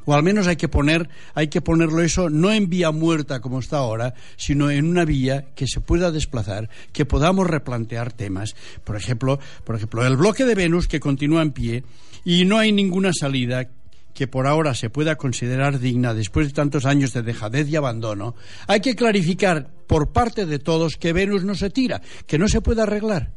O 0.07 0.15
al 0.15 0.23
menos 0.23 0.47
hay 0.47 0.57
que 0.57 0.69
poner, 0.69 1.11
hay 1.35 1.49
que 1.49 1.61
ponerlo 1.61 2.01
eso 2.01 2.31
no 2.31 2.51
en 2.51 2.71
vía 2.71 2.93
muerta 2.93 3.43
como 3.43 3.59
está 3.59 3.77
ahora, 3.77 4.15
sino 4.37 4.71
en 4.71 4.87
una 4.87 5.05
vía 5.05 5.53
que 5.55 5.67
se 5.67 5.83
pueda 5.83 6.11
desplazar, 6.11 6.71
que 6.95 7.05
podamos 7.05 7.47
replantear 7.47 8.11
temas. 8.11 8.57
Por 8.85 8.97
ejemplo, 8.97 9.39
por 9.65 9.77
ejemplo, 9.77 10.07
el 10.07 10.17
bloque 10.17 10.47
de 10.47 10.55
Venus 10.55 10.89
que 10.89 10.99
continúa 10.99 11.43
en 11.43 11.53
pie 11.53 11.85
y 12.25 12.47
no 12.47 12.59
hay 12.59 12.73
ninguna 12.73 13.13
salida 13.13 13.69
que 14.15 14.29
por 14.29 14.47
ahora 14.47 14.75
se 14.75 14.91
pueda 14.91 15.17
considerar 15.17 15.79
digna 15.79 16.15
después 16.15 16.47
de 16.47 16.53
tantos 16.53 16.85
años 16.85 17.13
de 17.13 17.23
dejadez 17.23 17.69
y 17.69 17.77
abandono, 17.77 18.35
hay 18.67 18.81
que 18.81 18.97
clarificar 18.97 19.71
por 19.87 20.13
parte 20.13 20.47
de 20.47 20.59
todos 20.59 20.97
que 20.97 21.13
Venus 21.13 21.45
no 21.45 21.55
se 21.55 21.71
tira, 21.71 22.01
que 22.27 22.39
no 22.39 22.49
se 22.49 22.61
puede 22.61 22.83
arreglar. 22.83 23.33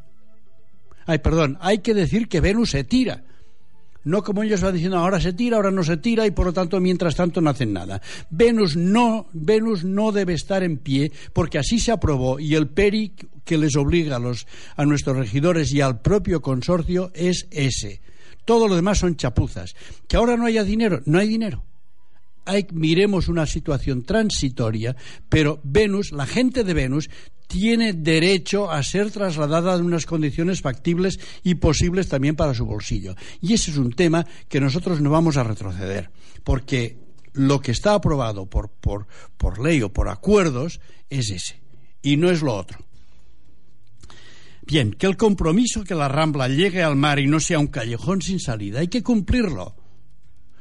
Ay, 1.05 1.19
perdón, 1.19 1.57
hay 1.61 1.79
que 1.79 1.93
decir 1.93 2.27
que 2.27 2.41
Venus 2.41 2.71
se 2.71 2.83
tira. 2.83 3.23
No 4.03 4.23
como 4.23 4.43
ellos 4.43 4.61
van 4.61 4.73
diciendo 4.73 4.99
ahora 4.99 5.19
se 5.19 5.33
tira, 5.33 5.57
ahora 5.57 5.71
no 5.71 5.83
se 5.83 5.97
tira 5.97 6.27
y 6.27 6.31
por 6.31 6.45
lo 6.45 6.53
tanto 6.53 6.79
mientras 6.79 7.15
tanto 7.15 7.41
no 7.41 7.49
hacen 7.49 7.73
nada. 7.73 8.01
Venus 8.29 8.75
no, 8.75 9.27
Venus 9.33 9.83
no 9.83 10.11
debe 10.11 10.33
estar 10.33 10.61
en 10.63 10.77
pie 10.77 11.11
porque 11.33 11.57
así 11.57 11.79
se 11.79 11.91
aprobó 11.91 12.39
y 12.39 12.53
el 12.53 12.67
PERI 12.67 13.13
que 13.43 13.57
les 13.57 13.75
obliga 13.75 14.17
a, 14.17 14.19
los, 14.19 14.45
a 14.75 14.85
nuestros 14.85 15.17
regidores 15.17 15.73
y 15.73 15.81
al 15.81 16.01
propio 16.01 16.41
consorcio 16.41 17.11
es 17.15 17.47
ese. 17.49 18.01
Todo 18.45 18.67
lo 18.67 18.75
demás 18.75 18.99
son 18.99 19.15
chapuzas. 19.15 19.75
Que 20.07 20.17
ahora 20.17 20.37
no 20.37 20.45
haya 20.45 20.63
dinero, 20.63 21.01
no 21.05 21.19
hay 21.19 21.27
dinero 21.27 21.63
hay, 22.45 22.67
miremos 22.71 23.27
una 23.27 23.45
situación 23.45 24.03
transitoria, 24.03 24.95
pero 25.29 25.59
Venus, 25.63 26.11
la 26.11 26.25
gente 26.25 26.63
de 26.63 26.73
Venus, 26.73 27.09
tiene 27.47 27.93
derecho 27.93 28.71
a 28.71 28.81
ser 28.83 29.11
trasladada 29.11 29.75
en 29.75 29.85
unas 29.85 30.05
condiciones 30.05 30.61
factibles 30.61 31.19
y 31.43 31.55
posibles 31.55 32.07
también 32.07 32.35
para 32.35 32.53
su 32.53 32.65
bolsillo. 32.65 33.15
Y 33.41 33.53
ese 33.53 33.71
es 33.71 33.77
un 33.77 33.93
tema 33.93 34.25
que 34.47 34.61
nosotros 34.61 35.01
no 35.01 35.09
vamos 35.09 35.37
a 35.37 35.43
retroceder, 35.43 36.09
porque 36.43 36.97
lo 37.33 37.61
que 37.61 37.71
está 37.71 37.93
aprobado 37.93 38.47
por, 38.47 38.69
por, 38.69 39.07
por 39.37 39.59
ley 39.59 39.81
o 39.81 39.91
por 39.91 40.09
acuerdos 40.09 40.79
es 41.09 41.29
ese, 41.29 41.61
y 42.01 42.17
no 42.17 42.29
es 42.29 42.41
lo 42.41 42.55
otro. 42.55 42.79
Bien, 44.65 44.93
que 44.93 45.05
el 45.05 45.15
compromiso 45.15 45.83
que 45.83 45.93
la 45.93 46.07
Rambla 46.07 46.47
llegue 46.47 46.81
al 46.81 46.95
mar 46.95 47.19
y 47.19 47.27
no 47.27 47.39
sea 47.39 47.59
un 47.59 47.67
callejón 47.67 48.21
sin 48.21 48.39
salida, 48.39 48.79
hay 48.79 48.87
que 48.87 49.03
cumplirlo. 49.03 49.75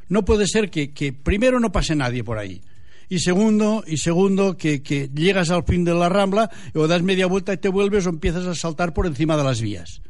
No 0.08 0.24
puede 0.24 0.46
ser 0.46 0.70
que, 0.70 1.12
primero 1.12 1.58
no 1.58 1.72
pase 1.72 1.96
nadie 1.96 2.22
por 2.22 2.38
ahí 2.38 2.60
y 3.08 3.18
segundo, 3.20 3.84
y 3.86 3.98
segundo 3.98 4.56
que, 4.56 4.82
que, 4.82 5.10
llegas 5.14 5.50
al 5.50 5.64
fin 5.64 5.84
de 5.84 5.94
la 5.94 6.08
rambla 6.08 6.50
o 6.74 6.86
das 6.86 7.02
media 7.02 7.26
vuelta 7.26 7.52
y 7.52 7.58
te 7.58 7.68
vuelves 7.68 8.06
o 8.06 8.10
empiezas 8.10 8.46
a 8.46 8.54
saltar 8.54 8.92
por 8.92 9.06
encima 9.06 9.36
de 9.36 9.44
las 9.44 9.60
vías. 9.60 10.02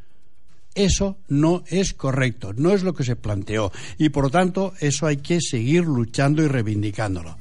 Eso 0.75 1.17
no 1.29 1.63
es 1.67 1.93
correcto, 1.93 2.51
no 2.53 2.71
es 2.71 2.83
lo 2.83 2.93
que 2.93 3.05
se 3.05 3.15
planteó 3.15 3.71
y 3.97 4.09
por 4.09 4.25
lo 4.25 4.29
tanto 4.29 4.73
eso 4.81 5.07
hay 5.07 5.17
que 5.17 5.39
seguir 5.39 5.85
luchando 5.85 6.43
y 6.43 6.47
reivindicándolo. 6.47 7.37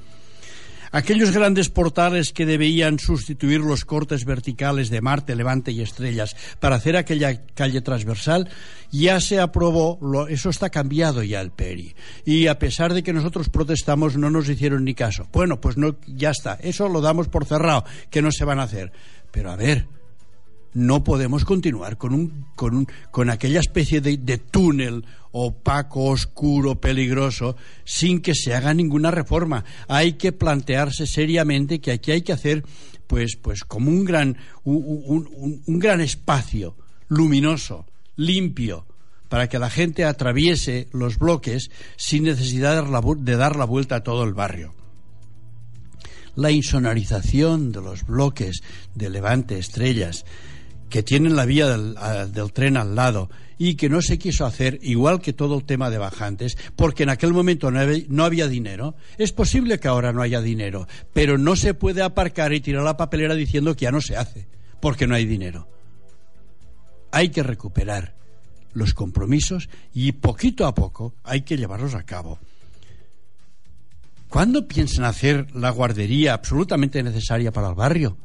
Aquellos 0.95 1.33
grandes 1.33 1.71
portales 1.71 2.33
que 2.33 2.47
debían 2.47 3.01
sustituir 3.01 3.59
los 3.59 3.85
cortes 3.85 4.25
verticales 4.25 4.91
de 4.91 5.01
Marte, 5.01 5.35
Levante 5.35 5.73
y 5.73 5.81
Estrellas 5.81 6.37
para 6.61 6.77
hacer 6.77 6.97
aquella 6.97 7.45
calle 7.47 7.81
transversal, 7.81 8.49
ya 8.93 9.19
se 9.19 9.41
aprobó, 9.41 9.99
lo, 10.01 10.29
eso 10.29 10.51
está 10.51 10.71
cambiado 10.71 11.25
ya 11.25 11.41
el 11.41 11.51
PERI. 11.51 11.97
Y 12.25 12.47
a 12.47 12.61
pesar 12.61 12.95
de 12.95 13.03
que 13.03 13.13
nosotros 13.13 13.49
protestamos, 13.49 14.17
no 14.17 14.31
nos 14.31 14.49
hicieron 14.49 14.85
ni 14.85 14.95
caso. 14.95 15.27
Bueno, 15.33 15.61
pues 15.61 15.77
no, 15.77 15.97
ya 16.07 16.31
está, 16.31 16.61
eso 16.63 16.89
lo 16.89 17.01
damos 17.01 17.27
por 17.27 17.45
cerrado, 17.45 17.85
que 18.09 18.23
no 18.23 18.31
se 18.31 18.45
van 18.45 18.61
a 18.61 18.63
hacer. 18.63 18.93
Pero 19.33 19.51
a 19.51 19.57
ver, 19.57 19.89
no 20.75 21.05
podemos 21.05 21.45
continuar 21.45 21.97
con, 21.97 22.13
un, 22.13 22.47
con, 22.57 22.77
un, 22.77 22.89
con 23.11 23.31
aquella 23.31 23.61
especie 23.61 24.01
de, 24.01 24.19
de, 24.19 24.39
túnel 24.39 25.05
opaco, 25.31 26.07
oscuro, 26.07 26.81
peligroso, 26.81 27.57
sin 27.85 28.21
que 28.21 28.35
se 28.35 28.55
haga 28.55 28.75
ninguna 28.75 29.11
reforma. 29.11 29.65
Hay 29.89 30.15
que 30.15 30.33
plantearse 30.33 31.07
seriamente 31.07 31.81
que 31.81 31.93
aquí 31.93 32.11
hay 32.11 32.23
que 32.23 32.33
hacer, 32.33 32.65
pues, 33.07 33.37
pues 33.41 33.65
como 33.65 33.91
un 33.91 34.05
gran, 34.05 34.37
un, 34.65 35.63
un, 35.67 35.79
gran 35.79 36.01
espacio 36.01 36.77
luminoso, 37.09 37.87
limpio, 38.17 38.87
para 39.29 39.49
que 39.49 39.59
la 39.59 39.71
gente 39.71 40.05
atraviese 40.05 40.89
los 40.93 41.19
bloques 41.19 41.71
sin 41.97 42.25
necesidad 42.25 42.85
de 42.85 43.37
dar 43.37 43.57
la 43.57 43.65
vuelta 43.65 43.97
a 43.97 44.03
todo 44.03 44.25
el 44.25 44.35
barrio 44.35 44.75
la 46.37 46.51
insonorización 46.51 47.73
de 47.73 47.81
los 47.81 48.05
bloques 48.05 48.61
de 48.95 49.11
Levante 49.11 49.59
Estrellas, 49.59 50.25
que 50.95 51.03
tienen 51.03 51.35
la 51.35 51.45
vía 51.45 51.67
del, 51.67 52.53
tren 52.53 52.77
al 52.77 52.95
lado 52.95 53.29
y 53.59 53.75
que 53.75 53.89
no 53.89 54.01
se 54.01 54.17
quiso 54.17 54.47
hacer, 54.47 54.79
igual 54.81 55.21
que 55.21 55.33
todo 55.33 55.59
el 55.59 55.65
tema 55.65 55.91
de 55.91 55.99
bajantes, 55.99 56.57
porque 56.77 57.03
en 57.03 57.09
aquel 57.09 57.33
momento 57.33 57.73
no 57.73 58.25
había, 58.25 58.47
dinero. 58.47 58.95
Es 59.19 59.33
posible 59.33 59.81
que 59.81 59.89
ahora 59.89 60.13
no 60.13 60.23
haya 60.23 60.41
dinero, 60.41 60.87
pero 61.13 61.37
no 61.37 61.57
se 61.57 61.75
puede 61.75 62.01
aparcar 62.01 62.53
y 62.53 62.61
tirar 62.61 62.85
la 62.85 62.97
papelera 62.97 63.35
diciendo 63.35 63.75
que 63.75 63.87
ya 63.87 63.91
no 63.91 64.01
se 64.01 64.17
hace, 64.17 64.47
porque 64.79 65.09
no 65.09 65.17
hay 65.17 65.27
dinero. 65.27 65.67
Hay 67.11 67.31
que 67.31 67.43
recuperar 67.43 68.15
los 68.73 68.95
compromisos 68.95 69.69
y 69.93 70.13
poquito 70.13 70.65
a 70.65 70.77
poco 70.77 71.17
hay 71.25 71.41
que 71.41 71.57
llevarlos 71.57 71.97
a 71.97 72.05
cabo. 72.05 72.39
¿Cuándo 74.29 74.69
piensan 74.69 75.07
hacer 75.07 75.57
la 75.57 75.71
guardería 75.71 76.35
absolutamente 76.35 77.03
necesaria 77.03 77.51
para 77.51 77.71
el 77.71 77.75
barrio? 77.75 78.17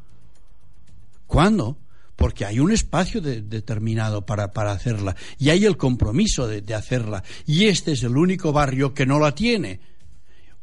¿Cuándo? 1.26 1.76
Porque 2.20 2.46
hay 2.46 2.60
un 2.60 2.74
espacio 2.74 3.22
de, 3.22 3.42
determinado 3.42 4.26
para, 4.26 4.52
para, 4.52 4.74
hacerla 4.74 5.16
y 5.38 5.52
hay 5.52 5.66
el 5.66 5.78
compromiso 5.78 6.48
de, 6.48 6.62
de 6.62 6.76
hacerla 6.76 7.24
y 7.46 7.68
este 7.68 7.94
es 7.94 8.04
el 8.04 8.18
único 8.18 8.52
barrio 8.52 8.94
que 8.94 9.06
no 9.06 9.20
la 9.20 9.34
tiene 9.34 9.80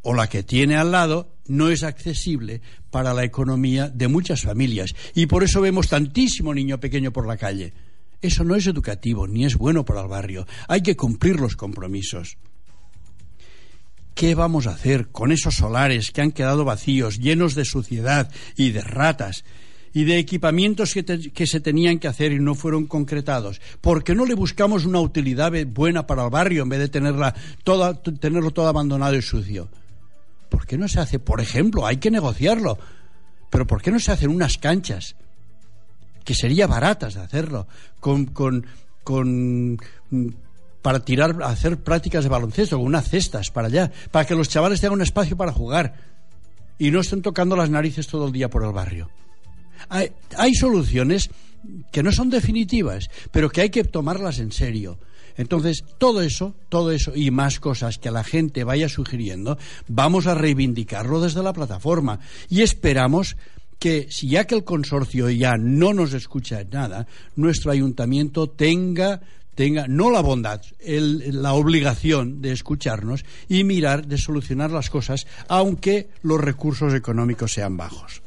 o 0.03 0.13
la 0.13 0.29
que 0.29 0.43
tiene 0.43 0.77
al 0.77 0.93
lado 0.93 1.33
no 1.47 1.71
es 1.71 1.83
accesible 1.83 2.61
para 2.91 3.15
la 3.15 3.25
economía 3.25 3.89
de 3.89 4.07
muchas 4.07 4.43
familias 4.43 4.95
y 5.15 5.25
por 5.25 5.45
eso 5.45 5.63
vemos 5.63 5.89
tantísimo 5.89 6.53
niño 6.53 6.79
pequeño 6.79 7.11
por 7.11 7.27
la 7.27 7.39
calle. 7.39 7.73
Eso 8.21 8.45
no 8.45 8.55
es 8.55 8.67
educativo 8.67 9.27
ni 9.27 9.47
es 9.47 9.57
bueno 9.57 9.85
para 9.85 10.03
el 10.03 10.09
barrio. 10.09 10.47
Hay 10.69 10.83
que 10.83 10.95
cumplir 10.95 11.41
los 11.41 11.57
compromisos. 11.57 12.37
¿Qué 14.15 14.35
vamos 14.35 14.67
a 14.67 14.73
hacer 14.73 15.09
con 15.09 15.33
esos 15.33 15.55
solares 15.55 16.11
que 16.11 16.21
han 16.21 16.33
quedado 16.33 16.67
vacíos, 16.67 17.19
llenos 17.19 17.55
de 17.55 17.65
suciedad 17.65 18.31
y 18.57 18.73
de 18.73 18.83
ratas? 18.83 19.45
Y 19.97 20.05
de 20.05 20.19
equipamientos 20.19 20.93
que, 20.93 21.03
te, 21.03 21.33
que, 21.33 21.47
se 21.47 21.59
tenían 21.59 21.99
que 21.99 22.07
hacer 22.07 22.31
y 22.31 22.38
no 22.38 22.55
fueron 22.55 22.85
concretados. 22.85 23.62
¿Por 23.81 24.05
qué 24.05 24.15
no 24.15 24.26
le 24.26 24.35
buscamos 24.35 24.85
una 24.85 25.00
utilidad 25.00 25.50
buena 25.69 26.07
para 26.07 26.25
el 26.25 26.29
barrio 26.29 26.65
en 26.65 26.69
vez 26.69 26.81
de 26.81 26.88
tenerla 26.91 27.35
toda, 27.65 27.95
tenerlo 27.95 28.50
todo 28.50 28.69
abandonado 28.69 29.15
y 29.15 29.23
sucio? 29.23 29.71
¿Por 30.50 30.67
qué 30.67 30.76
no 30.76 30.87
se 30.87 31.00
hace? 31.00 31.19
Por 31.19 31.41
ejemplo, 31.41 31.87
hay 31.87 31.97
que 31.97 32.11
negociarlo. 32.11 32.79
Pero 33.49 33.67
¿por 33.67 33.81
qué 33.81 33.91
no 33.91 33.99
se 33.99 34.12
hacen 34.12 34.29
unas 34.29 34.59
canchas? 34.59 35.17
Que 36.25 36.35
sería 36.35 36.67
baratas 36.67 37.15
de 37.15 37.23
hacerlo. 37.23 37.67
Con, 37.99 38.26
con 38.26 39.79
para 40.83 41.00
tirar, 41.00 41.43
hacer 41.43 41.79
prácticas 41.79 42.23
de 42.23 42.29
baloncesto, 42.29 42.76
con 42.76 42.85
unas 42.85 43.09
cestas 43.09 43.50
para 43.50 43.69
allá, 43.69 43.91
para 44.11 44.26
que 44.26 44.35
los 44.35 44.50
chavales 44.50 44.79
tengan 44.79 44.97
un 44.97 45.03
espacio 45.03 45.38
para 45.38 45.53
jugar 45.53 45.95
y 46.76 46.91
no 46.91 47.00
estén 47.00 47.23
tocando 47.23 47.57
las 47.57 47.71
narices 47.71 48.07
todo 48.07 48.26
el 48.26 48.33
día 48.33 48.50
por 48.50 48.62
el 48.62 48.73
barrio. 48.73 49.09
Hay, 49.88 50.54
soluciones 50.54 51.30
que 51.92 52.02
no 52.02 52.12
son 52.12 52.30
definitivas, 52.30 53.09
pero 53.30 53.50
que 53.50 53.62
hay 53.62 53.71
que 53.71 53.85
tomarlas 53.85 54.38
en 54.38 54.52
serio. 54.52 54.99
Entonces, 55.37 55.85
todo 55.99 56.23
eso, 56.23 56.54
todo 56.68 56.92
eso 56.92 57.12
y 57.14 57.30
más 57.30 57.61
cosas 57.61 57.99
que 57.99 58.11
la 58.11 58.25
gente 58.25 58.64
vaya 58.64 58.88
sugiriendo, 58.88 59.59
vamos 59.87 60.26
a 60.26 60.35
reivindicarlo 60.35 61.21
desde 61.21 61.42
la 61.42 61.52
plataforma 61.52 62.21
y 62.49 62.62
esperamos 62.62 63.37
que 63.78 64.06
si 64.11 64.30
ya 64.30 64.47
que 64.47 64.54
el 64.54 64.64
consorcio 64.64 65.28
ya 65.28 65.56
no 65.59 65.92
nos 65.92 66.14
escucha 66.14 66.64
nada, 66.64 67.06
nuestro 67.35 67.71
ayuntamiento 67.71 68.49
tenga 68.49 69.21
tenga 69.56 69.88
no 69.88 70.11
la 70.11 70.21
bondad, 70.21 70.61
la 70.87 71.54
obligación 71.54 72.42
de 72.42 72.52
escucharnos 72.52 73.25
y 73.49 73.64
mirar 73.64 74.06
de 74.06 74.18
solucionar 74.18 74.71
las 74.71 74.90
cosas, 74.90 75.26
aunque 75.49 76.11
los 76.23 76.40
recursos 76.40 76.95
económicos 76.95 77.54
sean 77.54 77.76
bajos. 77.76 78.23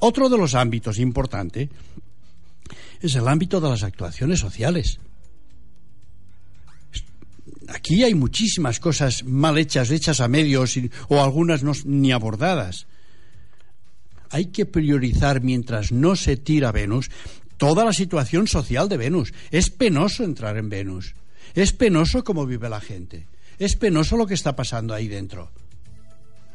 Otro 0.00 0.28
de 0.28 0.38
los 0.38 0.54
ámbitos 0.54 0.98
importante 0.98 1.68
es 3.00 3.14
el 3.14 3.28
ámbito 3.28 3.60
de 3.60 3.68
las 3.68 3.82
actuaciones 3.82 4.40
sociales. 4.40 5.00
Aquí 7.68 8.02
hay 8.02 8.14
muchísimas 8.14 8.80
cosas 8.80 9.24
mal 9.24 9.58
hechas, 9.58 9.90
hechas 9.90 10.20
a 10.20 10.28
medios 10.28 10.78
o 11.08 11.22
algunas 11.22 11.62
no, 11.62 11.72
ni 11.84 12.12
abordadas. 12.12 12.86
Hay 14.30 14.46
que 14.46 14.66
priorizar 14.66 15.42
mientras 15.42 15.92
no 15.92 16.16
se 16.16 16.36
tira 16.36 16.72
Venus 16.72 17.10
toda 17.56 17.84
la 17.84 17.92
situación 17.92 18.46
social 18.46 18.88
de 18.88 18.96
Venus. 18.96 19.34
Es 19.50 19.70
penoso 19.70 20.24
entrar 20.24 20.56
en 20.56 20.68
Venus. 20.68 21.14
Es 21.54 21.72
penoso 21.72 22.24
cómo 22.24 22.46
vive 22.46 22.68
la 22.68 22.80
gente. 22.80 23.26
Es 23.58 23.76
penoso 23.76 24.16
lo 24.16 24.26
que 24.26 24.34
está 24.34 24.54
pasando 24.54 24.94
ahí 24.94 25.08
dentro. 25.08 25.50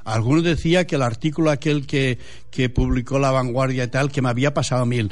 Alguno 0.05 0.41
decía 0.41 0.85
que 0.85 0.95
el 0.95 1.01
artículo 1.01 1.49
aquel 1.49 1.87
que, 1.87 2.17
que 2.51 2.69
publicó 2.69 3.19
La 3.19 3.31
Vanguardia 3.31 3.85
y 3.85 3.87
tal, 3.87 4.11
que 4.11 4.21
me 4.21 4.29
había 4.29 4.53
pasado 4.53 4.83
a 4.83 4.85
mí. 4.85 5.07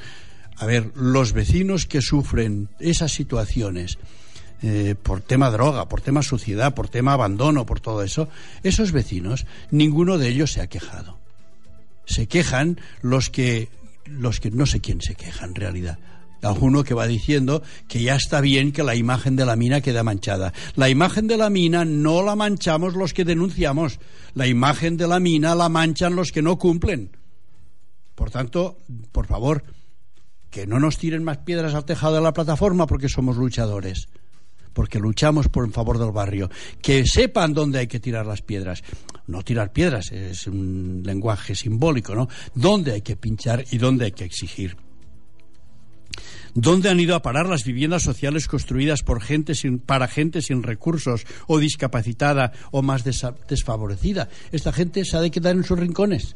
A 0.58 0.66
ver, 0.66 0.92
los 0.96 1.34
vecinos 1.34 1.86
que 1.86 2.02
sufren 2.02 2.70
esas 2.80 3.12
situaciones, 3.14 3.98
eh, 4.62 4.96
por 5.02 5.22
tema 5.22 5.50
droga, 5.50 5.88
por 5.88 6.02
tema 6.02 6.22
suciedad, 6.22 6.76
por 6.76 6.90
tema 6.90 7.14
abandono, 7.14 7.66
por 7.66 7.80
todo 7.80 8.04
eso, 8.04 8.30
esos 8.64 8.92
vecinos, 8.92 9.46
ninguno 9.72 10.18
de 10.18 10.28
ellos 10.28 10.52
se 10.52 10.62
ha 10.62 10.68
quejado. 10.68 11.18
Se 12.06 12.28
quejan 12.28 12.80
los 13.02 13.30
que, 13.30 13.70
los 14.06 14.40
que 14.40 14.52
no 14.52 14.66
sé 14.66 14.82
quién 14.82 15.02
se 15.02 15.16
queja 15.16 15.46
en 15.46 15.56
realidad 15.56 15.98
alguno 16.42 16.84
que 16.84 16.94
va 16.94 17.08
diciendo 17.08 17.62
que 17.88 18.02
ya 18.02 18.16
está 18.16 18.42
bien 18.42 18.72
que 18.72 18.84
la 18.84 18.96
imagen 18.96 19.36
de 19.36 19.46
la 19.46 19.56
mina 19.56 19.82
quede 19.82 20.04
manchada. 20.04 20.54
La 20.76 20.90
imagen 20.90 21.28
de 21.28 21.38
la 21.38 21.50
mina 21.50 21.86
no 21.86 22.24
la 22.24 22.36
manchamos 22.36 22.96
los 22.96 23.14
que 23.14 23.26
denunciamos, 23.26 24.00
la 24.34 24.48
imagen 24.48 24.98
de 24.98 25.08
la 25.08 25.20
mina 25.20 25.56
la 25.56 25.70
manchan 25.70 26.16
los 26.16 26.32
que 26.32 26.42
no 26.42 26.58
cumplen. 26.58 27.16
Por 28.16 28.32
tanto, 28.32 28.78
por 29.12 29.28
favor, 29.28 29.64
que 30.50 30.68
no 30.68 30.80
nos 30.80 30.98
tiren 30.98 31.24
más 31.24 31.40
piedras 31.40 31.74
al 31.74 31.86
tejado 31.86 32.16
de 32.16 32.22
la 32.22 32.34
plataforma 32.34 32.86
porque 32.86 33.10
somos 33.10 33.38
luchadores. 33.38 34.08
porque 34.74 35.00
luchamos 35.00 35.50
por 35.50 35.66
en 35.66 35.74
favor 35.74 36.00
del 36.00 36.12
barrio, 36.12 36.50
que 36.82 37.06
sepan 37.06 37.54
dónde 37.54 37.80
hay 37.80 37.88
que 37.88 38.00
tirar 38.00 38.26
las 38.26 38.42
piedras. 38.42 38.84
No 39.28 39.44
tirar 39.44 39.74
piedras, 39.74 40.12
es 40.14 40.48
un 40.48 41.02
lenguaje 41.06 41.56
simbólico, 41.56 42.16
¿no? 42.16 42.30
Dónde 42.56 42.94
hay 42.94 43.02
que 43.02 43.18
pinchar 43.18 43.66
y 43.70 43.78
dónde 43.78 44.06
hay 44.06 44.12
que 44.14 44.24
exigir. 44.24 44.78
¿Dónde 46.54 46.90
han 46.90 47.00
ido 47.00 47.16
a 47.16 47.22
parar 47.22 47.48
las 47.48 47.64
viviendas 47.64 48.04
sociales 48.04 48.48
construidas 48.48 49.04
por 49.04 49.22
gente 49.22 49.56
sin, 49.56 49.80
para 49.80 50.08
gente 50.08 50.42
sin 50.42 50.64
recursos 50.64 51.26
o 51.48 51.60
discapacitada 51.60 52.52
o 52.72 52.82
más 52.82 53.04
desfavorecida? 53.04 54.30
Esta 54.52 54.74
gente 54.74 55.06
se 55.06 55.18
ha 55.18 55.22
de 55.22 55.32
quedar 55.32 55.56
en 55.56 55.64
sus 55.64 55.80
rincones. 55.80 56.36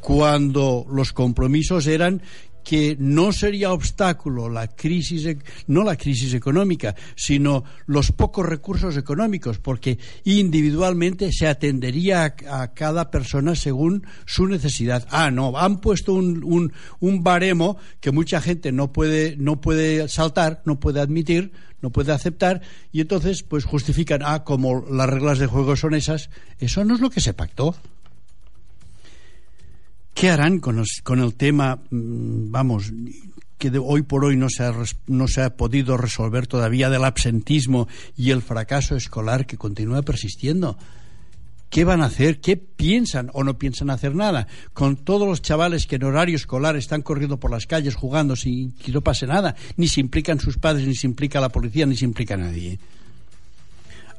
Cuando 0.00 0.86
los 0.90 1.12
compromisos 1.12 1.86
eran 1.86 2.22
que 2.66 2.96
no 2.98 3.30
sería 3.30 3.72
obstáculo 3.72 4.48
la 4.48 4.66
crisis, 4.66 5.24
e, 5.24 5.38
no 5.68 5.84
la 5.84 5.94
crisis 5.94 6.34
económica, 6.34 6.96
sino 7.14 7.62
los 7.86 8.10
pocos 8.10 8.44
recursos 8.44 8.96
económicos, 8.96 9.60
porque 9.60 10.00
individualmente 10.24 11.30
se 11.30 11.46
atendería 11.46 12.34
a, 12.50 12.74
cada 12.74 13.12
persona 13.12 13.54
según 13.54 14.04
su 14.24 14.48
necesidad. 14.48 15.06
Ah, 15.12 15.30
no, 15.30 15.56
han 15.56 15.80
puesto 15.80 16.12
un, 16.12 16.42
un, 16.42 16.72
un 16.98 17.22
baremo 17.22 17.76
que 18.00 18.10
mucha 18.10 18.40
gente 18.40 18.72
no 18.72 18.92
puede, 18.92 19.36
no 19.36 19.60
puede 19.60 20.08
saltar, 20.08 20.62
no 20.64 20.80
puede 20.80 21.00
admitir, 21.00 21.52
no 21.82 21.90
puede 21.90 22.10
aceptar, 22.10 22.62
y 22.90 23.00
entonces 23.00 23.44
pues 23.44 23.64
justifican, 23.64 24.22
ah, 24.24 24.42
como 24.42 24.84
las 24.90 25.08
reglas 25.08 25.38
de 25.38 25.46
juego 25.46 25.76
son 25.76 25.94
esas, 25.94 26.30
eso 26.58 26.84
no 26.84 26.96
es 26.96 27.00
lo 27.00 27.10
que 27.10 27.20
se 27.20 27.32
pactó. 27.32 27.76
¿Qué 30.16 30.30
harán 30.30 30.60
con, 30.60 30.78
el 30.78 31.34
tema, 31.34 31.78
mmm, 31.90 32.50
vamos, 32.50 32.90
que 33.58 33.70
de 33.70 33.78
hoy 33.78 34.00
por 34.00 34.24
hoy 34.24 34.34
no 34.34 34.48
se, 34.48 34.62
ha, 34.62 34.72
no 35.08 35.28
se 35.28 35.42
ha 35.42 35.58
podido 35.58 35.98
resolver 35.98 36.46
todavía 36.46 36.88
del 36.88 37.04
absentismo 37.04 37.86
y 38.16 38.30
el 38.30 38.40
fracaso 38.40 38.96
escolar 38.96 39.44
que 39.44 39.58
continúa 39.58 40.00
persistiendo? 40.00 40.78
¿Qué 41.68 41.84
van 41.84 42.00
a 42.00 42.06
hacer? 42.06 42.40
¿Qué 42.40 42.56
piensan 42.56 43.30
o 43.34 43.44
no 43.44 43.58
piensan 43.58 43.90
hacer 43.90 44.14
nada? 44.14 44.46
Con 44.72 44.96
todos 44.96 45.28
los 45.28 45.42
chavales 45.42 45.86
que 45.86 45.96
en 45.96 46.04
horario 46.04 46.36
escolar 46.36 46.76
están 46.76 47.02
corriendo 47.02 47.38
por 47.38 47.50
las 47.50 47.66
calles 47.66 47.94
jugando 47.94 48.36
sin 48.36 48.72
que 48.72 48.92
no 48.92 49.02
pase 49.02 49.26
nada, 49.26 49.54
ni 49.76 49.86
se 49.86 50.00
implican 50.00 50.40
sus 50.40 50.56
padres, 50.56 50.86
ni 50.86 50.94
se 50.94 51.06
implica 51.06 51.42
la 51.42 51.50
policía, 51.50 51.84
ni 51.84 51.94
se 51.94 52.06
implica 52.06 52.38
nadie. 52.38 52.78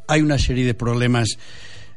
Hay 0.08 0.22
una 0.22 0.38
serie 0.38 0.64
de 0.64 0.76
problemas 0.76 1.40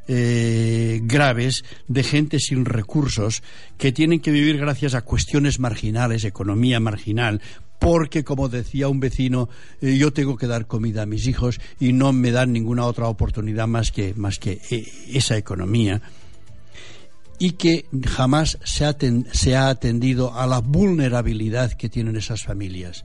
eh, 0.07 0.99
graves 1.03 1.63
de 1.87 2.03
gente 2.03 2.39
sin 2.39 2.65
recursos 2.65 3.43
que 3.77 3.91
tienen 3.91 4.19
que 4.19 4.31
vivir 4.31 4.57
gracias 4.57 4.95
a 4.95 5.01
cuestiones 5.01 5.59
marginales, 5.59 6.23
economía 6.23 6.79
marginal, 6.79 7.41
porque, 7.79 8.23
como 8.23 8.47
decía 8.47 8.87
un 8.89 8.99
vecino, 8.99 9.49
eh, 9.81 9.97
yo 9.97 10.13
tengo 10.13 10.37
que 10.37 10.47
dar 10.47 10.67
comida 10.67 11.01
a 11.01 11.07
mis 11.07 11.27
hijos 11.27 11.59
y 11.79 11.93
no 11.93 12.13
me 12.13 12.31
dan 12.31 12.53
ninguna 12.53 12.85
otra 12.85 13.07
oportunidad 13.07 13.67
más 13.67 13.91
que, 13.91 14.13
más 14.13 14.37
que 14.37 14.61
eh, 14.69 14.87
esa 15.09 15.35
economía 15.37 16.01
y 17.39 17.53
que 17.53 17.85
jamás 18.05 18.59
se 18.63 18.85
se 19.31 19.55
ha 19.55 19.69
atendido 19.69 20.35
a 20.35 20.45
la 20.45 20.59
vulnerabilidad 20.59 21.71
que 21.71 21.89
tienen 21.89 22.15
esas 22.15 22.43
familias. 22.43 23.03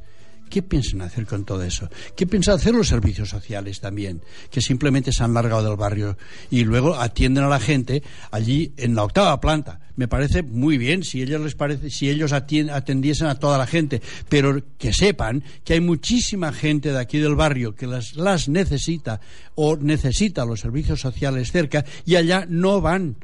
¿Qué 0.48 0.62
piensan 0.62 1.02
hacer 1.02 1.26
con 1.26 1.44
todo 1.44 1.62
eso? 1.62 1.88
¿Qué 2.14 2.26
piensan 2.26 2.54
hacer 2.54 2.74
los 2.74 2.88
servicios 2.88 3.28
sociales 3.28 3.80
también? 3.80 4.22
Que 4.50 4.60
simplemente 4.60 5.12
se 5.12 5.24
han 5.24 5.34
largado 5.34 5.68
del 5.68 5.76
barrio 5.76 6.16
y 6.50 6.64
luego 6.64 6.94
atienden 6.94 7.44
a 7.44 7.48
la 7.48 7.60
gente 7.60 8.02
allí 8.30 8.72
en 8.76 8.94
la 8.94 9.04
octava 9.04 9.40
planta. 9.40 9.80
Me 9.96 10.08
parece 10.08 10.42
muy 10.42 10.78
bien 10.78 11.02
si 11.02 11.22
ellos 11.22 11.40
les 11.40 11.54
parece, 11.54 11.90
si 11.90 12.08
ellos 12.08 12.32
atendiesen 12.32 13.26
a 13.26 13.36
toda 13.36 13.58
la 13.58 13.66
gente, 13.66 14.00
pero 14.28 14.62
que 14.78 14.92
sepan 14.92 15.42
que 15.64 15.72
hay 15.72 15.80
muchísima 15.80 16.52
gente 16.52 16.92
de 16.92 17.00
aquí 17.00 17.18
del 17.18 17.34
barrio 17.34 17.74
que 17.74 17.86
las, 17.86 18.14
las 18.14 18.48
necesita 18.48 19.20
o 19.54 19.76
necesita 19.76 20.44
los 20.44 20.60
servicios 20.60 21.00
sociales 21.00 21.50
cerca 21.50 21.84
y 22.04 22.16
allá 22.16 22.46
no 22.48 22.80
van. 22.80 23.16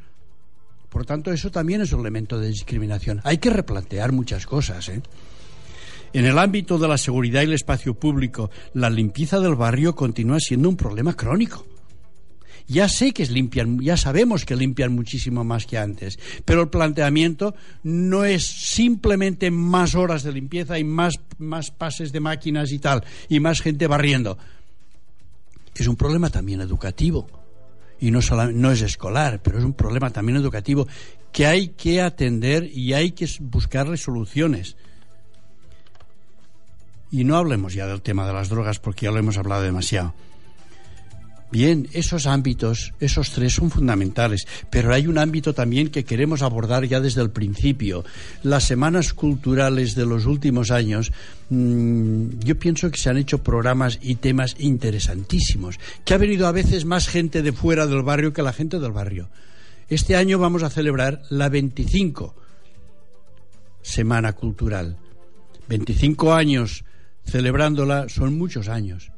Por 0.89 1.07
tanto, 1.07 1.33
eso 1.33 1.51
también 1.51 1.81
es 1.81 1.93
un 1.93 2.01
elemento 2.01 2.39
de 2.39 2.49
discriminación. 2.49 3.21
Hay 3.25 3.39
que 3.39 3.49
replantear 3.49 4.13
muchas 4.13 4.45
cosas, 4.45 4.89
¿eh? 4.91 5.01
En 6.13 6.27
el 6.27 6.39
ámbito 6.39 6.79
de 6.79 6.89
la 6.89 6.99
seguridad 6.99 7.41
y 7.41 7.45
el 7.45 7.55
espacio 7.55 7.95
público, 7.95 8.51
la 8.75 8.91
limpieza 8.91 9.41
del 9.41 9.55
barrio 9.55 9.95
continúa 9.95 10.41
siendo 10.41 10.69
un 10.69 10.77
problema 10.77 11.15
crónico. 11.15 11.67
Ya 12.69 12.89
sé 12.89 13.13
que 13.13 13.27
limpian, 13.27 13.81
ya 13.81 13.97
sabemos 13.97 14.45
que 14.45 14.57
limpian 14.57 14.95
muchísimo 14.95 15.43
más 15.43 15.67
que 15.67 15.79
antes, 15.79 16.19
pero 16.45 16.63
el 16.63 16.69
planteamiento 16.69 17.55
no 17.83 18.25
es 18.25 18.45
simplemente 18.45 19.51
más 19.51 19.95
horas 19.95 20.23
de 20.23 20.33
limpieza 20.33 20.79
y 20.79 20.85
más, 20.85 21.19
más 21.39 21.71
pases 21.71 22.13
de 22.13 22.21
máquinas 22.21 22.71
y 22.73 22.79
tal, 22.79 23.05
y 23.29 23.41
más 23.41 23.61
gente 23.61 23.87
barriendo. 23.87 24.39
Es 25.75 25.87
un 25.87 25.97
problema 25.97 26.31
también 26.31 26.61
educativo. 26.61 27.29
Y 27.99 28.11
no, 28.11 28.21
solo, 28.21 28.51
no 28.51 28.71
es 28.73 28.83
escolar, 28.83 29.41
pero 29.43 29.59
es 29.59 29.65
un 29.65 29.75
problema 29.75 30.11
también 30.11 30.37
educativo 30.37 30.87
que 31.31 31.47
hay 31.47 31.69
que 31.69 32.03
atender 32.03 32.65
y 32.65 32.93
hay 32.93 33.13
que 33.13 33.29
buscarle 33.41 33.97
soluciones. 33.97 34.77
Y 37.13 37.23
no 37.25 37.37
hablemos 37.37 37.75
ya 37.75 37.87
del 37.87 38.03
tema 38.03 38.27
de 38.27 38.33
las 38.33 38.49
drogas 38.49 38.81
porque 38.81 39.05
ya 39.05 39.13
lo 39.13 39.19
hemos 39.19 39.37
hablado 39.37 39.63
demasiado. 39.63 40.15
Bien, 41.53 41.87
esos 41.93 42.27
ámbitos, 42.27 42.95
esos 42.99 43.31
tres 43.33 43.53
son 43.53 43.71
fundamentales, 43.71 44.47
pero 44.71 44.95
hay 44.95 45.07
un 45.07 45.19
ámbito 45.19 45.53
también 45.53 45.91
que 45.91 46.03
queremos 46.03 46.41
abordar 46.41 46.87
ya 46.87 46.99
desde 46.99 47.21
el 47.21 47.31
principio. 47.31 48.07
Las 48.43 48.65
semanas 48.65 49.13
culturales 49.13 49.95
de 49.95 50.07
los 50.07 50.25
últimos 50.25 50.71
años, 50.71 51.13
mmm, 51.51 52.39
yo 52.39 52.59
pienso 52.59 52.91
que 52.91 52.99
se 52.99 53.11
han 53.11 53.19
hecho 53.19 53.43
programas 53.43 53.99
y 54.01 54.15
temas 54.15 54.57
interesantísimos, 54.59 55.79
que 56.07 56.15
ha 56.15 56.19
venido 56.19 56.47
a 56.47 56.53
veces 56.53 56.87
más 56.87 57.07
gente 57.07 57.43
de 57.43 57.53
fuera 57.53 57.87
del 57.87 58.03
barrio 58.03 58.33
que 58.33 58.43
la 58.43 58.55
gente 58.55 58.81
del 58.81 58.93
barrio. 58.93 59.29
Este 59.91 60.17
año 60.17 60.39
vamos 60.39 60.63
a 60.63 60.71
celebrar 60.71 61.21
la 61.29 61.51
25 61.51 62.35
Semana 63.83 64.33
Cultural. 64.33 64.97
25 65.69 66.33
años 66.33 66.85
celebrándola 67.25 68.09
son 68.09 68.37
muchos 68.37 68.69
años. 68.69 69.13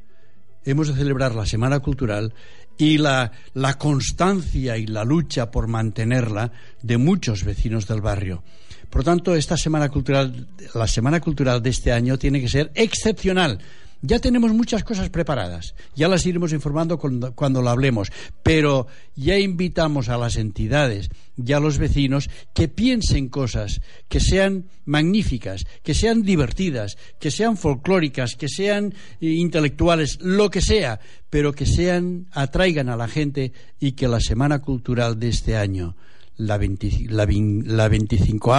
Hemos 0.63 0.87
de 0.87 0.95
celebrar 0.95 1.35
la 1.35 1.45
Semana 1.45 1.79
Cultural 1.79 2.33
y 2.77 2.97
la, 2.97 3.31
la, 3.53 3.77
constancia 3.77 4.77
y 4.77 4.87
la 4.87 5.03
lucha 5.03 5.51
por 5.51 5.67
mantenerla 5.67 6.51
de 6.81 6.97
muchos 6.97 7.43
vecinos 7.43 7.87
del 7.87 8.01
barrio. 8.01 8.43
Por 8.89 9.03
tanto, 9.03 9.35
esta 9.35 9.57
Semana 9.57 9.89
Cultural, 9.89 10.47
la 10.73 10.87
Semana 10.87 11.19
Cultural 11.19 11.61
de 11.61 11.69
este 11.69 11.91
año 11.91 12.17
tiene 12.17 12.41
que 12.41 12.49
ser 12.49 12.71
excepcional 12.75 13.59
ya 14.05 14.19
tenemos 14.19 14.53
muchas 14.53 14.83
cosas 14.83 15.09
preparadas, 15.09 15.75
ya 15.95 16.07
las 16.07 16.25
iremos 16.25 16.53
informando 16.53 16.97
cuando, 16.97 17.33
cuando 17.33 17.61
lo 17.61 17.69
hablemos, 17.69 18.11
pero 18.43 18.87
ya 19.15 19.37
invitamos 19.37 20.09
a 20.09 20.17
las 20.17 20.35
entidades 20.37 21.09
y 21.37 21.53
a 21.53 21.59
los 21.59 21.77
vecinos 21.77 22.29
que 22.53 22.67
piensen 22.67 23.29
cosas 23.29 23.81
que 24.07 24.19
sean 24.19 24.65
magníficas, 24.85 25.65
que 25.83 25.93
sean 25.93 26.23
divertidas, 26.23 26.97
que 27.19 27.31
sean 27.31 27.57
folclóricas, 27.57 28.35
que 28.35 28.47
sean 28.47 28.93
eh, 29.21 29.27
intelectuales, 29.27 30.19
lo 30.21 30.49
que 30.49 30.61
sea, 30.61 30.99
pero 31.29 31.53
que 31.53 31.65
sean 31.65 32.27
atraigan 32.31 32.89
a 32.89 32.97
la 32.97 33.07
gente 33.07 33.53
y 33.79 33.93
que 33.93 34.07
la 34.07 34.19
Semana 34.19 34.59
Cultural 34.59 35.19
de 35.19 35.29
este 35.29 35.57
año, 35.57 35.95
la, 36.37 36.57
20, 36.57 37.07
la, 37.09 37.27
la 37.27 37.87
25 37.87 38.53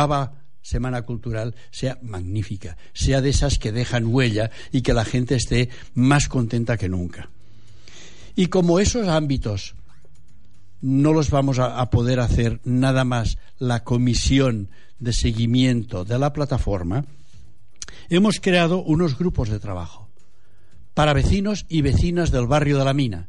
Semana 0.66 1.02
Cultural 1.02 1.54
sea 1.70 1.96
magnífica, 2.02 2.76
sea 2.92 3.20
de 3.20 3.28
esas 3.30 3.60
que 3.60 3.70
dejan 3.70 4.06
huella 4.06 4.50
y 4.72 4.82
que 4.82 4.94
la 4.94 5.04
gente 5.04 5.36
esté 5.36 5.68
más 5.94 6.26
contenta 6.26 6.76
que 6.76 6.88
nunca. 6.88 7.30
Y 8.34 8.48
como 8.48 8.80
esos 8.80 9.06
ámbitos 9.06 9.76
no 10.80 11.12
los 11.12 11.30
vamos 11.30 11.60
a, 11.60 11.80
a 11.80 11.88
poder 11.88 12.18
hacer 12.18 12.60
nada 12.64 13.04
más 13.04 13.38
la 13.60 13.84
comisión 13.84 14.68
de 14.98 15.12
seguimiento 15.12 16.04
de 16.04 16.18
la 16.18 16.32
plataforma, 16.32 17.04
hemos 18.08 18.40
creado 18.40 18.82
unos 18.82 19.16
grupos 19.16 19.48
de 19.48 19.60
trabajo 19.60 20.08
para 20.94 21.12
vecinos 21.12 21.64
y 21.68 21.82
vecinas 21.82 22.32
del 22.32 22.48
barrio 22.48 22.76
de 22.76 22.84
la 22.84 22.92
mina 22.92 23.28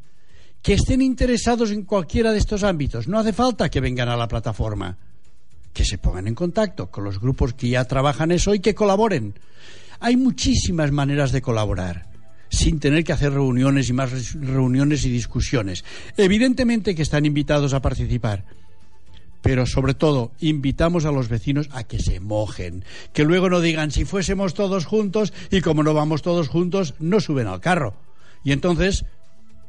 que 0.64 0.74
estén 0.74 1.04
interesados 1.04 1.70
en 1.70 1.84
cualquiera 1.84 2.32
de 2.32 2.40
estos 2.40 2.64
ámbitos. 2.64 3.08
No 3.08 3.20
hace 3.20 3.32
falta 3.32 3.70
que 3.70 3.80
vengan 3.80 4.10
a 4.10 4.18
la 4.18 4.28
plataforma 4.28 4.98
que 5.78 5.86
se 5.86 6.00
pongan 6.00 6.28
en 6.28 6.34
contacto 6.34 6.90
con 6.90 7.04
los 7.04 7.20
grupos 7.20 7.54
que 7.54 7.70
ya 7.70 7.86
trabajan 7.86 8.32
eso 8.32 8.56
y 8.56 8.60
que 8.60 8.74
colaboren. 8.74 9.36
Hay 10.00 10.18
muchísimas 10.18 10.92
maneras 10.92 11.32
de 11.32 11.44
colaborar 11.44 12.10
sin 12.50 12.80
tener 12.80 13.04
que 13.04 13.14
hacer 13.14 13.32
reuniones 13.32 13.88
y 13.88 13.94
más 13.94 14.34
reuniones 14.34 15.06
y 15.06 15.12
discusiones. 15.12 15.86
Evidentemente 16.18 16.96
que 16.96 17.04
están 17.04 17.28
invitados 17.28 17.76
a 17.76 17.82
participar, 17.84 18.44
pero 19.44 19.68
sobre 19.68 19.94
todo 19.94 20.32
invitamos 20.40 21.06
a 21.06 21.12
los 21.12 21.30
vecinos 21.30 21.70
a 21.72 21.84
que 21.84 22.00
se 22.00 22.20
mojen, 22.20 22.84
que 23.14 23.24
luego 23.24 23.48
no 23.48 23.62
digan 23.62 23.92
si 23.92 24.04
fuésemos 24.04 24.56
todos 24.56 24.88
juntos 24.88 25.32
y 25.52 25.62
como 25.62 25.84
no 25.84 25.94
vamos 25.94 26.24
todos 26.24 26.48
juntos 26.48 26.96
no 26.98 27.20
suben 27.20 27.46
al 27.46 27.62
carro. 27.62 27.94
Y 28.44 28.52
entonces 28.52 29.06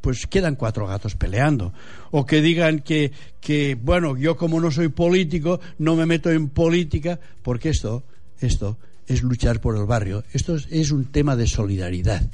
pues 0.00 0.26
quedan 0.26 0.56
cuatro 0.56 0.86
gatos 0.86 1.14
peleando. 1.14 1.72
O 2.10 2.24
que 2.26 2.40
digan 2.40 2.80
que, 2.80 3.12
que, 3.40 3.74
bueno, 3.74 4.16
yo 4.16 4.36
como 4.36 4.60
no 4.60 4.70
soy 4.70 4.88
político, 4.88 5.60
no 5.78 5.96
me 5.96 6.06
meto 6.06 6.30
en 6.30 6.48
política, 6.48 7.18
porque 7.42 7.70
esto, 7.70 8.04
esto 8.40 8.78
es 9.06 9.22
luchar 9.22 9.60
por 9.60 9.76
el 9.76 9.86
barrio. 9.86 10.24
Esto 10.32 10.56
es, 10.56 10.66
es 10.70 10.90
un 10.90 11.06
tema 11.06 11.36
de 11.36 11.46
solidaridad, 11.46 12.28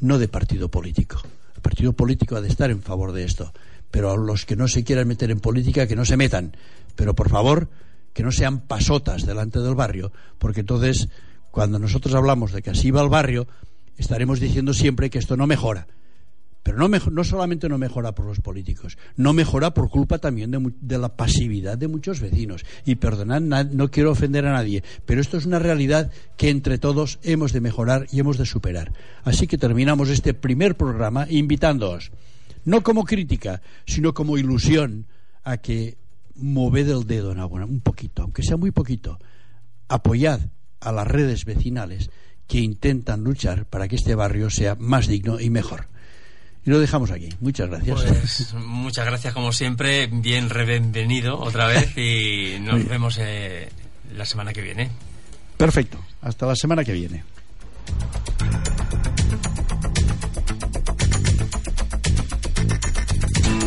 no 0.00 0.18
de 0.18 0.28
partido 0.28 0.68
político. 0.68 1.20
su 1.54 1.60
partido 1.60 1.92
político 1.92 2.36
ha 2.36 2.40
de 2.40 2.48
estar 2.48 2.70
en 2.70 2.82
favor 2.82 3.12
de 3.12 3.24
esto. 3.24 3.52
Pero 3.90 4.10
a 4.10 4.16
los 4.16 4.46
que 4.46 4.56
no 4.56 4.68
se 4.68 4.84
quieran 4.84 5.08
meter 5.08 5.30
en 5.30 5.40
política, 5.40 5.86
que 5.86 5.96
no 5.96 6.04
se 6.04 6.16
metan. 6.16 6.56
Pero 6.96 7.14
por 7.14 7.28
favor, 7.28 7.68
que 8.12 8.22
no 8.22 8.32
sean 8.32 8.60
pasotas 8.60 9.26
delante 9.26 9.60
del 9.60 9.74
barrio, 9.74 10.12
porque 10.38 10.60
entonces, 10.60 11.08
cuando 11.50 11.78
nosotros 11.78 12.14
hablamos 12.14 12.52
de 12.52 12.62
que 12.62 12.70
así 12.70 12.90
va 12.90 13.02
el 13.02 13.08
barrio, 13.08 13.46
estaremos 13.96 14.40
diciendo 14.40 14.74
siempre 14.74 15.10
que 15.10 15.18
esto 15.18 15.36
no 15.36 15.46
mejora. 15.46 15.86
Pero 16.62 16.78
no, 16.78 16.88
no 16.88 17.24
solamente 17.24 17.68
no 17.68 17.76
mejora 17.76 18.14
por 18.14 18.24
los 18.24 18.38
políticos, 18.40 18.96
no 19.16 19.32
mejora 19.32 19.74
por 19.74 19.90
culpa 19.90 20.18
también 20.18 20.50
de, 20.80 20.98
la 20.98 21.16
pasividad 21.16 21.76
de 21.76 21.88
muchos 21.88 22.20
vecinos. 22.20 22.64
Y 22.84 22.94
perdonad, 22.94 23.40
na- 23.40 23.64
no 23.64 23.90
quiero 23.90 24.12
ofender 24.12 24.46
a 24.46 24.52
nadie, 24.52 24.84
pero 25.04 25.20
esto 25.20 25.36
es 25.36 25.44
una 25.44 25.58
realidad 25.58 26.12
que 26.36 26.50
entre 26.50 26.78
todos 26.78 27.18
hemos 27.24 27.52
de 27.52 27.60
mejorar 27.60 28.06
y 28.12 28.20
hemos 28.20 28.38
de 28.38 28.46
superar. 28.46 28.92
Así 29.24 29.48
que 29.48 29.58
terminamos 29.58 30.08
este 30.08 30.34
primer 30.34 30.76
programa 30.76 31.26
invitándoos, 31.28 32.12
no 32.64 32.82
como 32.84 33.04
crítica, 33.04 33.60
sino 33.84 34.14
como 34.14 34.38
ilusión, 34.38 35.06
a 35.42 35.56
que 35.56 35.98
moved 36.36 36.88
el 36.88 37.06
dedo 37.08 37.32
en 37.32 37.40
alguna, 37.40 37.66
un 37.66 37.80
poquito, 37.80 38.22
aunque 38.22 38.44
sea 38.44 38.56
muy 38.56 38.70
poquito, 38.70 39.18
apoyad 39.88 40.40
a 40.80 40.92
las 40.92 41.06
redes 41.08 41.44
vecinales 41.44 42.10
que 42.46 42.60
intentan 42.60 43.24
luchar 43.24 43.66
para 43.66 43.88
que 43.88 43.96
este 43.96 44.14
barrio 44.14 44.48
sea 44.50 44.76
más 44.76 45.08
digno 45.08 45.40
y 45.40 45.50
mejor. 45.50 45.88
Y 46.64 46.70
lo 46.70 46.78
dejamos 46.78 47.10
aquí. 47.10 47.28
Muchas 47.40 47.68
gracias. 47.68 48.02
Pues 48.02 48.54
muchas 48.54 49.04
gracias 49.04 49.34
como 49.34 49.52
siempre, 49.52 50.06
bien 50.06 50.48
bienvenido 50.48 51.38
otra 51.38 51.66
vez 51.66 51.96
y 51.96 52.58
nos 52.60 52.86
vemos 52.86 53.18
eh, 53.20 53.68
la 54.14 54.24
semana 54.24 54.52
que 54.52 54.62
viene. 54.62 54.90
Perfecto. 55.56 55.98
Hasta 56.20 56.46
la 56.46 56.56
semana 56.56 56.84
que 56.84 56.92
viene. 56.92 57.24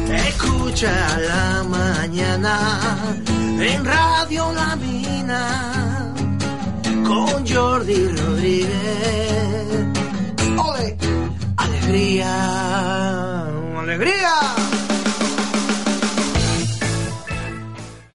Escucha 0.10 1.20
la 1.20 1.64
mañana 1.64 3.16
en 3.60 3.86
Radio 3.86 4.54
La 4.54 4.76
Mina 4.78 6.14
con 7.06 7.48
Jordi 7.48 8.08
Rodríguez. 8.08 9.85
¡Alegría! 11.86 13.46
¡Alegría! 13.78 14.75